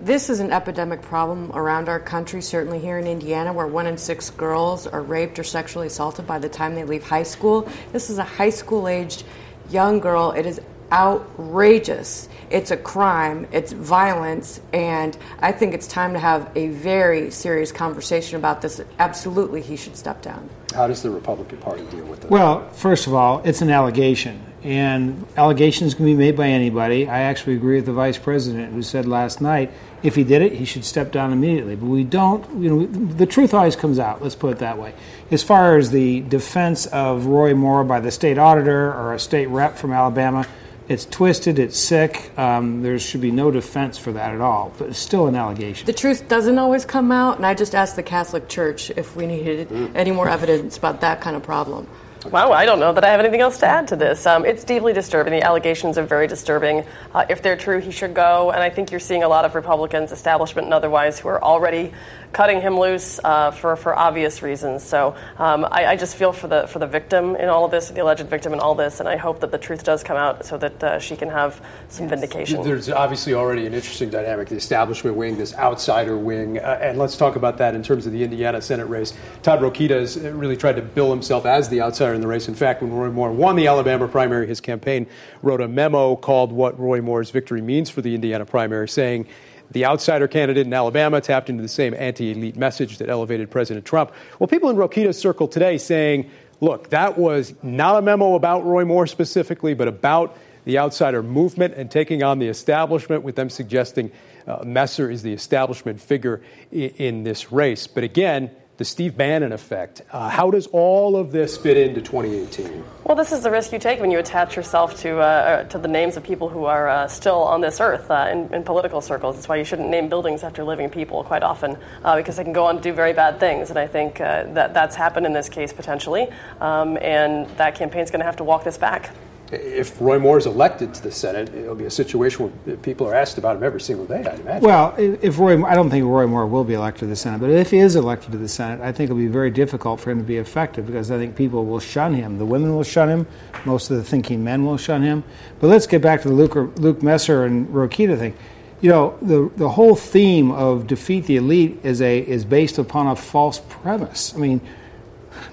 this 0.01 0.29
is 0.29 0.41
an 0.41 0.53
epidemic 0.53 1.03
problem 1.03 1.51
around 1.53 1.89
our 1.89 2.01
country, 2.01 2.43
certainly 2.43 2.79
here 2.79 2.99
in 2.99 3.07
Indiana, 3.07 3.53
where 3.53 3.67
one 3.67 3.87
in 3.87 3.97
six 3.97 4.31
girls 4.31 4.87
are 4.87 5.03
raped 5.03 5.39
or 5.39 5.45
sexually 5.45 5.87
assaulted 5.87 6.27
by 6.27 6.39
the 6.39 6.49
time 6.49 6.75
they 6.75 6.85
leave 6.85 7.05
high 7.05 7.23
school. 7.23 7.69
This 7.93 8.11
is 8.11 8.19
a 8.19 8.25
high 8.25 8.51
school 8.51 8.89
aged 8.89 9.25
young 9.71 10.01
girl. 10.01 10.33
It 10.33 10.47
is 10.47 10.61
outrageous. 10.93 12.29
It's 12.51 12.71
a 12.71 12.77
crime, 12.77 13.47
it's 13.51 13.73
violence, 13.73 14.61
and 14.73 15.17
I 15.41 15.51
think 15.53 15.75
it's 15.75 15.89
time 15.89 16.13
to 16.13 16.19
have 16.19 16.51
a 16.55 16.69
very 16.69 17.31
serious 17.31 17.73
conversation 17.73 18.37
about 18.37 18.63
this. 18.63 18.81
Absolutely, 18.99 19.61
he 19.61 19.77
should 19.77 19.97
step 19.97 20.23
down. 20.23 20.49
How 20.75 20.87
does 20.87 21.03
the 21.03 21.11
Republican 21.11 21.59
Party 21.59 21.85
deal 21.87 22.05
with 22.05 22.25
it? 22.25 22.31
Well, 22.31 22.69
first 22.71 23.07
of 23.07 23.15
all, 23.15 23.41
it's 23.45 23.61
an 23.61 23.71
allegation, 23.71 24.45
and 24.65 25.27
allegations 25.37 25.95
can 25.95 26.07
be 26.07 26.15
made 26.15 26.37
by 26.37 26.49
anybody. 26.49 27.07
I 27.07 27.21
actually 27.21 27.55
agree 27.55 27.77
with 27.77 27.87
the 27.87 27.93
vice 27.93 28.19
president 28.19 28.73
who 28.73 28.83
said 28.83 29.07
last 29.07 29.41
night 29.41 29.71
if 30.05 30.15
he 30.15 30.23
did 30.23 30.43
it, 30.43 30.53
he 30.53 30.67
should 30.67 30.85
step 30.85 31.13
down 31.13 31.33
immediately. 31.33 31.77
But 31.77 31.87
we 31.87 32.05
don't, 32.05 32.63
you 32.63 32.69
know, 32.69 32.87
the 32.87 33.25
truth 33.25 33.55
always 33.55 33.75
comes 33.75 33.99
out, 33.99 34.23
let's 34.23 34.35
put 34.35 34.53
it 34.53 34.59
that 34.59 34.79
way. 34.79 34.95
As 35.31 35.43
far 35.43 35.79
as 35.79 35.91
the 35.91 36.21
defense 36.21 36.85
of 36.87 37.25
Roy 37.25 37.55
Moore 37.55 37.85
by 37.85 38.01
the 38.01 38.11
state 38.11 38.37
auditor 38.37 38.93
or 38.93 39.15
a 39.15 39.19
state 39.19 39.47
rep 39.47 39.77
from 39.77 39.93
Alabama, 39.93 40.47
it's 40.87 41.07
twisted, 41.07 41.59
it's 41.59 41.79
sick. 41.79 42.31
Um, 42.39 42.83
there 42.83 42.99
should 42.99 43.23
be 43.23 43.31
no 43.31 43.51
defense 43.51 43.97
for 43.97 44.13
that 44.13 44.35
at 44.35 44.43
all, 44.43 44.75
but 44.77 44.89
it's 44.91 44.99
still 44.99 45.27
an 45.27 45.35
allegation. 45.35 45.87
The 45.87 45.95
truth 45.95 46.29
doesn't 46.29 46.59
always 46.59 46.85
come 46.85 47.11
out, 47.11 47.39
and 47.39 47.47
I 47.47 47.55
just 47.55 47.75
asked 47.75 47.97
the 47.97 48.03
Catholic 48.03 48.49
Church 48.51 48.91
if 48.91 49.17
we 49.17 49.27
needed 49.27 49.73
any 49.95 50.11
more 50.11 50.29
evidence 50.29 50.77
about 50.77 51.01
that 51.01 51.23
kind 51.23 51.35
of 51.35 51.43
problem. 51.43 51.89
Wow, 52.31 52.53
I 52.53 52.65
don't 52.65 52.81
know 52.81 52.93
that 52.95 53.05
I 53.05 53.11
have 53.11 53.21
anything 53.21 53.43
else 53.43 53.59
to 53.59 53.67
add 53.67 53.89
to 53.89 53.97
this. 53.97 54.25
Um, 54.25 54.47
it's 54.47 54.65
deeply 54.65 54.95
disturbing. 54.95 55.35
The 55.35 55.43
allegations 55.43 55.99
are 55.99 56.05
very 56.05 56.27
disturbing. 56.27 56.85
Uh, 57.13 57.27
if 57.29 57.43
they're 57.43 57.57
true, 57.57 57.81
he 57.81 57.91
should 57.91 58.15
go. 58.15 58.51
And 58.51 58.63
I 58.63 58.71
think 58.71 58.91
you're 58.91 59.01
seeing 59.01 59.23
a 59.23 59.29
lot 59.29 59.45
of 59.45 59.55
Republicans, 59.55 60.11
establishment 60.11 60.65
and 60.65 60.73
otherwise, 60.73 61.19
who 61.19 61.29
are 61.29 61.43
already 61.43 61.93
cutting 62.35 62.61
him 62.61 62.79
loose 62.79 63.21
uh, 63.23 63.53
for, 63.53 63.77
for 63.77 63.97
obvious 63.97 64.43
reasons. 64.43 64.83
So 64.83 65.15
um, 65.39 65.65
I, 65.71 65.87
I, 65.87 65.97
just 65.97 66.17
feel 66.17 66.33
for 66.33 66.49
the 66.49 66.67
for 66.67 66.81
the 66.81 66.87
victim 66.87 67.37
in 67.37 67.49
all 67.49 67.65
of 67.65 67.71
this, 67.71 67.91
the 67.91 68.03
alleged 68.03 68.27
victim 68.27 68.53
in 68.53 68.59
all 68.59 68.75
this, 68.75 68.99
and 68.99 69.09
I 69.09 69.17
hope 69.17 69.41
that 69.41 69.53
the 69.53 69.59
truth 69.59 69.85
does 69.85 70.03
come 70.03 70.17
out 70.17 70.45
so 70.45 70.59
that 70.59 70.83
uh, 70.83 70.99
she 70.99 71.17
can 71.17 71.29
have 71.29 71.65
some 71.89 72.09
vindication. 72.09 72.63
There's 72.65 72.91
obviously 72.91 73.35
already 73.35 73.67
an 73.67 73.73
interesting 73.73 74.11
dynamic: 74.11 74.49
the 74.49 74.57
establishment 74.57 75.17
wing, 75.17 75.39
this 75.39 75.55
outsider 75.55 76.19
wing, 76.19 76.59
uh, 76.59 76.79
and 76.83 76.99
let's 76.99 77.17
talk 77.17 77.37
about 77.37 77.59
that 77.59 77.75
in 77.75 77.83
terms 77.85 78.05
of 78.05 78.13
the 78.13 78.25
Indiana 78.25 78.61
Senate 78.61 78.87
race. 78.87 79.15
Todd 79.43 79.61
Rokita 79.61 79.91
has 79.91 80.19
really 80.19 80.57
tried 80.57 80.77
to 80.77 80.83
bill 80.83 81.11
himself 81.11 81.47
as 81.47 81.69
the 81.69 81.81
outsider 81.81 82.14
in 82.15 82.21
the 82.21 82.27
race. 82.27 82.49
In 82.49 82.55
fact, 82.55 82.83
when 82.83 82.93
Roy 82.93 83.11
Moore 83.11 83.33
won 83.33 83.57
the 83.57 83.67
Alabama 83.67 84.09
primary, 84.09 84.47
his 84.47 84.61
campaign 84.61 85.07
wrote 85.43 85.61
a 85.61 85.69
memo 85.69 86.17
called 86.17 86.53
"What 86.53 86.79
Roy 86.79 87.01
Moore's 87.01 87.31
Victory 87.31 87.61
Means 87.61 87.91
for 87.91 88.03
the 88.03 88.15
Indiana 88.15 88.47
Primary," 88.47 88.89
saying 88.89 89.27
the 89.71 89.85
outsider 89.85 90.29
candidate 90.29 90.67
in 90.67 90.73
Alabama 90.73 91.21
tapped 91.21 91.51
into 91.51 91.63
the 91.63 91.69
same 91.69 91.95
anti 91.95 92.31
elite 92.31 92.57
message 92.57 92.99
that 92.99 93.09
elevated 93.09 93.51
President 93.51 93.85
Trump. 93.85 94.13
Well, 94.39 94.47
people 94.47 94.71
in 94.71 94.77
Rokita's 94.77 95.19
circle 95.19 95.49
today 95.49 95.79
saying, 95.79 96.31
look, 96.61 96.91
that 96.91 97.19
was 97.19 97.55
not 97.63 97.99
a 97.99 98.03
memo 98.03 98.35
about 98.35 98.65
Roy 98.65 98.85
Moore 98.85 99.07
specifically, 99.07 99.75
but 99.75 99.89
about 99.89 100.37
the 100.65 100.79
outsider 100.79 101.23
movement 101.23 101.75
and 101.75 101.91
taking 101.91 102.23
on 102.23 102.39
the 102.39 102.49
establishment, 102.49 103.23
with 103.23 103.37
them 103.37 103.51
suggesting 103.51 104.11
uh, 104.47 104.63
Messer 104.65 105.11
is 105.11 105.23
the 105.23 105.33
establishment 105.33 106.01
figure 106.01 106.41
in, 106.71 106.91
in 106.91 107.25
this 107.25 107.53
race. 107.53 107.87
But 107.87 108.05
again, 108.05 108.51
the 108.77 108.85
Steve 108.85 109.17
Bannon 109.17 109.53
effect. 109.53 110.03
Uh, 110.11 110.29
how 110.29 110.51
does 110.51 110.67
all 110.69 111.17
of 111.17 111.31
this 111.31 111.57
fit 111.57 111.77
into 111.77 112.01
2018? 112.01 112.85
Well, 113.05 113.17
this 113.17 113.33
is 113.33 113.43
the 113.43 113.51
risk 113.51 113.73
you 113.73 113.79
take 113.79 114.01
when 114.01 114.11
you 114.11 114.19
attach 114.19 114.57
yourself 114.57 115.01
to 115.03 115.19
uh, 115.19 115.23
uh, 115.23 115.65
to 115.65 115.79
the 115.79 115.89
names 115.89 116.17
of 116.17 116.25
people 116.25 116.49
who 116.49 116.65
are 116.65 116.89
uh, 116.89 117.07
still 117.07 117.43
on 117.43 117.61
this 117.61 117.81
earth 117.81 118.11
uh, 118.11 118.29
in, 118.33 118.53
in, 118.53 118.65
political 118.65 119.01
circles. 119.01 119.37
That's 119.37 119.49
why 119.49 119.57
you 119.57 119.65
shouldn't 119.65 119.91
name 119.91 120.09
buildings 120.09 120.43
after 120.43 120.65
living 120.65 120.91
people 120.91 121.23
quite 121.23 121.43
often, 121.43 121.77
uh, 122.03 122.17
because 122.17 122.37
they 122.37 122.45
can 122.45 122.53
go 122.53 122.67
on 122.67 122.77
to 122.77 122.83
do 122.83 122.93
very 122.93 123.13
bad 123.13 123.39
things. 123.39 123.71
And 123.71 123.79
I 123.79 123.87
think 123.87 124.19
that 124.19 124.75
that's 124.75 124.97
happened 124.97 125.27
in 125.27 125.33
this 125.33 125.49
case 125.49 125.73
potentially, 125.73 126.29
um, 126.61 126.99
and 127.01 127.49
that 127.57 127.75
campaign 127.75 128.03
is 128.03 128.11
going 128.11 128.21
to 128.21 128.27
have 128.27 128.37
to 128.37 128.45
walk 128.45 128.65
this 128.65 128.79
back 128.79 129.11
if 129.53 130.01
Roy 130.01 130.19
Moore 130.19 130.39
is 130.39 130.47
elected 130.47 130.95
to 130.95 131.03
the 131.03 131.11
Senate, 131.11 131.55
it'll 131.55 131.75
be 131.75 131.85
a 131.85 131.91
situation 131.91 132.51
where 132.65 132.77
people 132.79 133.07
are 133.07 133.15
asked 133.15 133.39
about 133.39 133.57
him 133.57 133.63
every 133.63 133.81
single 133.81 134.07
day, 134.07 134.25
I'd 134.25 134.41
imagine. 134.41 134.67
Well, 134.67 134.95
if 134.97 135.39
Roy, 135.39 135.63
I 135.65 135.75
don't 135.75 135.91
think 135.91 136.05
Roy 136.05 136.27
Moore 136.27 136.47
will 136.47 136.65
be 136.65 136.75
elected 136.75 137.01
to 137.01 137.07
the 137.07 137.17
Senate, 137.17 137.41
but 137.41 137.51
if 137.51 137.71
he 137.71 137.79
is 137.79 137.95
elected 137.97 138.33
to 138.33 138.39
the 138.39 138.49
Senate, 138.49 138.81
I 138.81 138.93
think 138.93 139.11
it'll 139.11 139.19
be 139.19 139.27
very 139.27 139.51
difficult 139.51 140.01
for 140.01 140.11
him 140.11 140.19
to 140.19 140.25
be 140.25 140.37
effective 140.39 140.87
because 140.87 141.11
I 141.11 141.19
think 141.19 141.37
people 141.37 141.67
will 141.67 141.81
shun 141.81 142.15
him. 142.15 142.39
The 142.39 142.47
women 142.47 142.75
will 142.75 142.85
shun 142.85 143.09
him. 143.09 143.27
Most 143.65 143.91
of 143.91 143.99
the 143.99 144.05
thinking 144.05 144.43
men 144.43 144.65
will 144.65 144.79
shun 144.79 145.03
him. 145.03 145.25
But 145.61 145.69
let's 145.69 145.87
get 145.87 146.01
back 146.01 146.23
to 146.23 146.29
the 146.29 146.35
Luke, 146.35 146.55
Luke 146.79 147.03
Messer 147.03 147.45
and 147.45 147.69
Rokita 147.69 148.19
thing. 148.19 148.35
You 148.81 148.91
know, 148.91 149.19
the 149.23 149.51
the 149.57 149.71
whole 149.71 149.95
theme 149.95 150.51
of 150.51 150.87
defeat 150.87 151.25
the 151.25 151.37
elite 151.37 151.81
is 151.83 152.03
a 152.03 152.19
is 152.19 152.45
based 152.45 152.77
upon 152.77 153.07
a 153.07 153.17
false 153.17 153.61
premise. 153.61 154.35
I 154.35 154.39
mean 154.39 154.61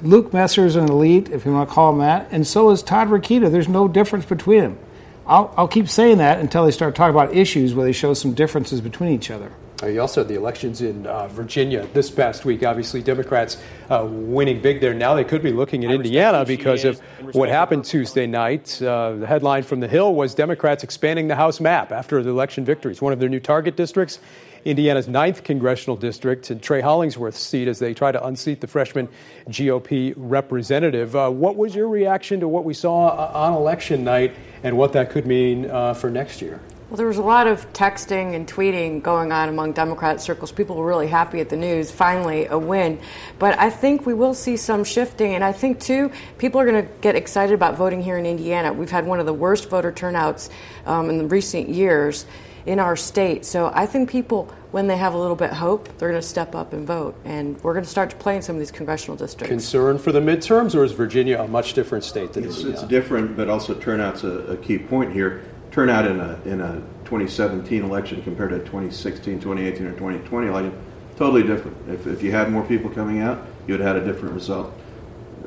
Luke 0.04 0.34
Messer 0.34 0.66
is 0.66 0.76
an 0.76 0.90
elite, 0.90 1.30
if 1.30 1.46
you 1.46 1.54
want 1.54 1.70
to 1.70 1.76
call 1.76 1.92
him 1.92 2.00
that, 2.00 2.28
and 2.32 2.46
so 2.46 2.72
is 2.72 2.82
Todd 2.82 3.10
Rokita. 3.10 3.52
There's 3.52 3.68
no 3.68 3.88
difference 3.88 4.26
between 4.26 4.62
them. 4.62 4.80
I'll, 5.28 5.54
I'll 5.56 5.68
keep 5.68 5.88
saying 5.88 6.18
that 6.18 6.40
until 6.40 6.66
they 6.66 6.72
start 6.72 6.96
talking 6.96 7.16
about 7.16 7.36
issues 7.36 7.76
where 7.76 7.86
they 7.86 7.92
show 7.92 8.14
some 8.14 8.34
differences 8.34 8.82
between 8.82 9.12
each 9.12 9.30
other. 9.30 9.52
Uh, 9.82 9.88
you 9.88 10.02
also 10.02 10.22
had 10.22 10.28
the 10.28 10.36
elections 10.36 10.82
in 10.82 11.08
uh, 11.08 11.28
Virginia 11.28 11.88
this 11.94 12.10
past 12.10 12.46
week. 12.46 12.64
Obviously, 12.64 13.02
Democrats 13.02 13.58
uh, 13.90 14.06
winning 14.10 14.62
big 14.62 14.82
there. 14.82 14.94
Now 14.94 15.16
they 15.16 15.24
could 15.24 15.42
be 15.42 15.52
looking 15.52 15.86
at 15.86 15.92
Indiana 15.92 16.46
because 16.46 16.86
of 16.86 17.00
what 17.34 17.50
happened 17.50 17.86
Tuesday 17.86 18.28
night. 18.28 18.82
Uh, 18.82 19.14
the 19.14 19.28
headline 19.28 19.64
from 19.64 19.80
the 19.80 19.88
Hill 19.88 20.14
was 20.14 20.36
Democrats 20.36 20.84
expanding 20.84 21.28
the 21.28 21.36
House 21.36 21.60
map 21.60 21.92
after 21.92 22.22
the 22.22 22.30
election 22.30 22.64
victories. 22.64 23.02
One 23.02 23.14
of 23.14 23.20
their 23.20 23.30
new 23.30 23.40
target 23.40 23.76
districts 23.76 24.20
Indiana's 24.66 25.08
9th 25.08 25.44
congressional 25.44 25.96
district 25.96 26.50
and 26.52 26.62
Trey 26.62 26.82
Hollingsworth's 26.82 27.40
seat 27.40 27.68
as 27.68 27.80
they 27.80 27.94
try 27.94 28.12
to 28.12 28.24
unseat 28.26 28.62
the 28.62 28.68
freshman 28.68 29.10
GOP 29.50 30.14
representative. 30.16 31.16
Uh, 31.16 31.30
what 31.30 31.56
was 31.56 31.74
your 31.74 31.88
reaction 31.88 32.40
to 32.40 32.48
what 32.48 32.64
we 32.64 32.74
saw 32.74 33.08
uh, 33.08 33.32
on 33.34 33.54
election 33.54 34.04
night 34.04 34.36
and 34.64 34.78
what 34.78 34.94
that 34.94 35.10
could 35.10 35.26
mean 35.26 35.70
uh, 35.70 35.94
for 35.94 36.10
next 36.10 36.42
year? 36.42 36.60
Well, 36.92 36.98
there 36.98 37.08
was 37.08 37.20
a 37.20 37.24
lot 37.24 37.48
of 37.48 37.72
texting 37.72 38.36
and 38.36 38.46
tweeting 38.46 39.02
going 39.02 39.32
on 39.32 39.48
among 39.48 39.72
Democrat 39.72 40.20
circles. 40.20 40.52
People 40.52 40.76
were 40.76 40.86
really 40.86 41.08
happy 41.08 41.40
at 41.40 41.48
the 41.48 41.56
news, 41.56 41.90
finally 41.90 42.48
a 42.48 42.60
win. 42.60 43.00
But 43.40 43.58
I 43.58 43.70
think 43.70 44.06
we 44.06 44.14
will 44.14 44.34
see 44.34 44.58
some 44.58 44.84
shifting. 44.84 45.34
And 45.34 45.42
I 45.42 45.54
think, 45.54 45.80
too, 45.80 46.12
people 46.38 46.60
are 46.60 46.66
going 46.66 46.86
to 46.86 46.92
get 47.00 47.16
excited 47.16 47.54
about 47.54 47.78
voting 47.78 48.04
here 48.04 48.18
in 48.18 48.26
Indiana. 48.26 48.74
We've 48.74 48.92
had 48.92 49.06
one 49.06 49.22
of 49.22 49.26
the 49.26 49.32
worst 49.34 49.70
voter 49.70 49.94
turnouts 49.94 50.50
um, 50.86 51.10
in 51.10 51.18
the 51.18 51.28
recent 51.28 51.70
years 51.70 52.26
in 52.66 52.78
our 52.78 52.98
state. 52.98 53.46
So 53.46 53.72
I 53.74 53.86
think 53.86 54.10
people, 54.10 54.54
when 54.72 54.88
they 54.88 54.98
have 54.98 55.14
a 55.14 55.18
little 55.18 55.38
bit 55.38 55.52
of 55.52 55.58
hope, 55.58 55.98
they're 55.98 56.10
going 56.10 56.22
to 56.22 56.28
step 56.28 56.56
up 56.56 56.74
and 56.74 56.86
vote. 56.86 57.16
And 57.24 57.58
we're 57.64 57.74
going 57.74 57.86
to 57.86 57.90
start 57.90 58.10
to 58.10 58.18
play 58.18 58.36
in 58.36 58.42
some 58.42 58.58
of 58.58 58.60
these 58.60 58.70
congressional 58.70 59.16
districts. 59.16 59.48
Concern 59.48 59.98
for 59.98 60.12
the 60.12 60.20
midterms, 60.20 60.76
or 60.76 60.84
is 60.84 60.92
Virginia 60.92 61.40
a 61.40 61.48
much 61.48 61.74
different 61.74 62.04
state 62.04 62.34
than 62.34 62.44
it's, 62.44 62.58
Indiana? 62.58 62.82
It's 62.82 62.90
different, 62.90 63.38
but 63.38 63.48
also 63.48 63.76
turnout's 63.76 64.26
a, 64.26 64.40
a 64.40 64.58
key 64.58 64.78
point 64.78 65.14
here. 65.14 65.42
Turnout 65.72 66.06
in 66.06 66.20
a, 66.20 66.40
in 66.46 66.60
a 66.60 66.76
2017 67.06 67.84
election 67.84 68.22
compared 68.24 68.50
to 68.52 68.60
2016, 68.60 69.40
2018, 69.40 69.88
or 69.88 69.92
2020 69.92 70.48
election, 70.48 70.74
totally 71.16 71.44
different. 71.44 71.78
If, 71.90 72.08
if 72.08 72.22
you 72.22 72.32
had 72.32 72.52
more 72.52 72.64
people 72.64 72.90
coming 72.90 73.22
out, 73.22 73.46
you 73.68 73.74
would 73.74 73.80
have 73.80 73.96
had 73.96 74.04
a 74.04 74.06
different 74.06 74.36
result. 74.36 74.74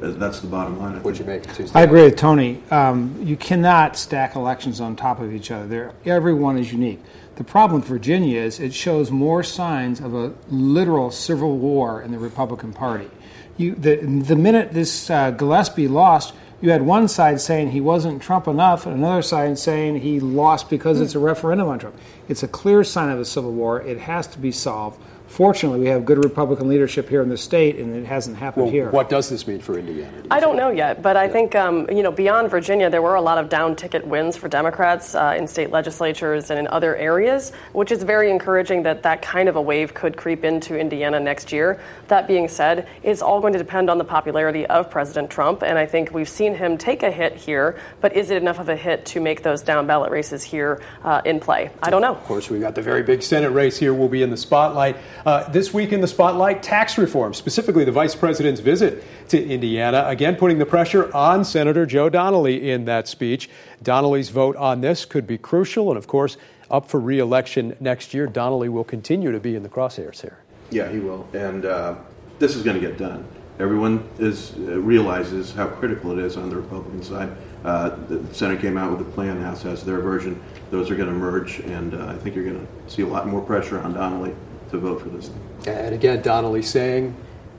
That's 0.00 0.40
the 0.40 0.46
bottom 0.46 0.78
line. 0.78 1.02
What'd 1.02 1.20
you 1.20 1.26
make 1.26 1.42
Tuesday? 1.54 1.78
I 1.78 1.82
agree 1.82 2.02
with 2.02 2.16
Tony. 2.16 2.62
Um, 2.70 3.16
you 3.22 3.36
cannot 3.36 3.96
stack 3.96 4.34
elections 4.34 4.80
on 4.80 4.96
top 4.96 5.20
of 5.20 5.32
each 5.32 5.50
other. 5.50 5.66
They're, 5.66 5.92
every 6.04 6.34
one 6.34 6.58
is 6.58 6.72
unique. 6.72 7.00
The 7.36 7.44
problem 7.44 7.80
with 7.80 7.88
Virginia 7.88 8.40
is 8.40 8.60
it 8.60 8.72
shows 8.72 9.10
more 9.10 9.42
signs 9.42 10.00
of 10.00 10.14
a 10.14 10.32
literal 10.48 11.10
civil 11.10 11.56
war 11.58 12.02
in 12.02 12.12
the 12.12 12.18
Republican 12.18 12.72
Party. 12.72 13.10
You, 13.56 13.74
the, 13.74 13.96
the 13.96 14.36
minute 14.36 14.72
this 14.72 15.10
uh, 15.10 15.30
Gillespie 15.30 15.88
lost, 15.88 16.34
you 16.60 16.70
had 16.70 16.82
one 16.82 17.08
side 17.08 17.40
saying 17.40 17.70
he 17.70 17.80
wasn't 17.80 18.22
Trump 18.22 18.48
enough, 18.48 18.86
and 18.86 18.94
another 18.96 19.22
side 19.22 19.58
saying 19.58 20.00
he 20.00 20.20
lost 20.20 20.70
because 20.70 21.00
it's 21.00 21.14
a 21.14 21.18
referendum 21.18 21.68
on 21.68 21.78
Trump. 21.78 21.96
It's 22.28 22.42
a 22.42 22.48
clear 22.48 22.84
sign 22.84 23.10
of 23.10 23.20
a 23.20 23.24
civil 23.24 23.52
war. 23.52 23.82
It 23.82 23.98
has 23.98 24.26
to 24.28 24.38
be 24.38 24.52
solved. 24.52 25.00
Fortunately, 25.34 25.80
we 25.80 25.86
have 25.86 26.04
good 26.04 26.22
Republican 26.22 26.68
leadership 26.68 27.08
here 27.08 27.20
in 27.20 27.28
the 27.28 27.36
state, 27.36 27.76
and 27.76 27.92
it 27.92 28.06
hasn't 28.06 28.36
happened 28.36 28.66
well, 28.66 28.72
here. 28.72 28.90
What 28.90 29.08
does 29.08 29.28
this 29.28 29.48
mean 29.48 29.58
for 29.58 29.76
Indiana? 29.76 30.22
Do 30.22 30.28
I 30.30 30.38
don't 30.38 30.56
know 30.56 30.70
yet, 30.70 31.02
but 31.02 31.16
I 31.16 31.26
think 31.26 31.56
um, 31.56 31.90
you 31.90 32.04
know 32.04 32.12
beyond 32.12 32.52
Virginia, 32.52 32.88
there 32.88 33.02
were 33.02 33.16
a 33.16 33.20
lot 33.20 33.38
of 33.38 33.48
down 33.48 33.74
ticket 33.74 34.06
wins 34.06 34.36
for 34.36 34.46
Democrats 34.46 35.16
uh, 35.16 35.34
in 35.36 35.48
state 35.48 35.70
legislatures 35.70 36.50
and 36.50 36.60
in 36.60 36.68
other 36.68 36.94
areas, 36.94 37.50
which 37.72 37.90
is 37.90 38.04
very 38.04 38.30
encouraging 38.30 38.84
that 38.84 39.02
that 39.02 39.22
kind 39.22 39.48
of 39.48 39.56
a 39.56 39.60
wave 39.60 39.92
could 39.92 40.16
creep 40.16 40.44
into 40.44 40.78
Indiana 40.78 41.18
next 41.18 41.50
year. 41.50 41.80
That 42.06 42.28
being 42.28 42.46
said, 42.46 42.86
it's 43.02 43.20
all 43.20 43.40
going 43.40 43.54
to 43.54 43.58
depend 43.58 43.90
on 43.90 43.98
the 43.98 44.04
popularity 44.04 44.64
of 44.66 44.88
President 44.88 45.30
Trump, 45.30 45.64
and 45.64 45.76
I 45.76 45.84
think 45.84 46.12
we've 46.12 46.28
seen 46.28 46.54
him 46.54 46.78
take 46.78 47.02
a 47.02 47.10
hit 47.10 47.34
here, 47.34 47.76
but 48.00 48.14
is 48.14 48.30
it 48.30 48.36
enough 48.36 48.60
of 48.60 48.68
a 48.68 48.76
hit 48.76 49.04
to 49.06 49.20
make 49.20 49.42
those 49.42 49.62
down 49.62 49.88
ballot 49.88 50.12
races 50.12 50.44
here 50.44 50.80
uh, 51.02 51.22
in 51.24 51.40
play? 51.40 51.72
I 51.82 51.90
don't 51.90 52.02
know. 52.02 52.14
Of 52.14 52.22
course, 52.22 52.48
we've 52.48 52.60
got 52.60 52.76
the 52.76 52.82
very 52.82 53.02
big 53.02 53.20
Senate 53.20 53.50
race 53.50 53.76
here. 53.76 53.92
We'll 53.92 54.06
be 54.06 54.22
in 54.22 54.30
the 54.30 54.36
spotlight. 54.36 54.96
Uh, 55.24 55.48
this 55.50 55.72
week 55.72 55.92
in 55.92 56.02
the 56.02 56.06
spotlight, 56.06 56.62
tax 56.62 56.98
reform, 56.98 57.32
specifically 57.32 57.82
the 57.82 57.92
vice 57.92 58.14
president's 58.14 58.60
visit 58.60 59.02
to 59.26 59.42
Indiana. 59.42 60.04
Again, 60.06 60.36
putting 60.36 60.58
the 60.58 60.66
pressure 60.66 61.14
on 61.16 61.46
Senator 61.46 61.86
Joe 61.86 62.10
Donnelly 62.10 62.70
in 62.70 62.84
that 62.84 63.08
speech. 63.08 63.48
Donnelly's 63.82 64.28
vote 64.28 64.54
on 64.56 64.82
this 64.82 65.06
could 65.06 65.26
be 65.26 65.38
crucial, 65.38 65.88
and 65.88 65.96
of 65.96 66.06
course, 66.06 66.36
up 66.70 66.90
for 66.90 67.00
reelection 67.00 67.74
next 67.80 68.12
year. 68.12 68.26
Donnelly 68.26 68.68
will 68.68 68.84
continue 68.84 69.32
to 69.32 69.40
be 69.40 69.56
in 69.56 69.62
the 69.62 69.68
crosshairs 69.70 70.20
here. 70.20 70.40
Yeah, 70.70 70.92
he 70.92 70.98
will, 70.98 71.26
and 71.32 71.64
uh, 71.64 71.94
this 72.38 72.54
is 72.54 72.62
going 72.62 72.78
to 72.78 72.86
get 72.86 72.98
done. 72.98 73.26
Everyone 73.58 74.06
is 74.18 74.52
uh, 74.52 74.78
realizes 74.80 75.52
how 75.54 75.68
critical 75.68 76.18
it 76.18 76.22
is 76.22 76.36
on 76.36 76.50
the 76.50 76.56
Republican 76.56 77.02
side. 77.02 77.34
Uh, 77.64 77.96
the 78.08 78.22
Senate 78.34 78.60
came 78.60 78.76
out 78.76 78.90
with 78.90 79.00
a 79.00 79.10
plan. 79.12 79.40
House 79.40 79.62
has 79.62 79.84
their 79.84 80.00
version. 80.00 80.38
Those 80.70 80.90
are 80.90 80.96
going 80.96 81.08
to 81.08 81.14
merge, 81.14 81.60
and 81.60 81.94
uh, 81.94 82.08
I 82.08 82.16
think 82.18 82.34
you're 82.36 82.44
going 82.44 82.66
to 82.66 82.92
see 82.92 83.00
a 83.00 83.06
lot 83.06 83.26
more 83.26 83.40
pressure 83.40 83.80
on 83.80 83.94
Donnelly 83.94 84.34
to 84.70 84.78
vote 84.78 85.02
for 85.02 85.08
this. 85.08 85.30
And 85.66 85.94
again, 85.94 86.22
Donnelly 86.22 86.62
saying 86.62 87.14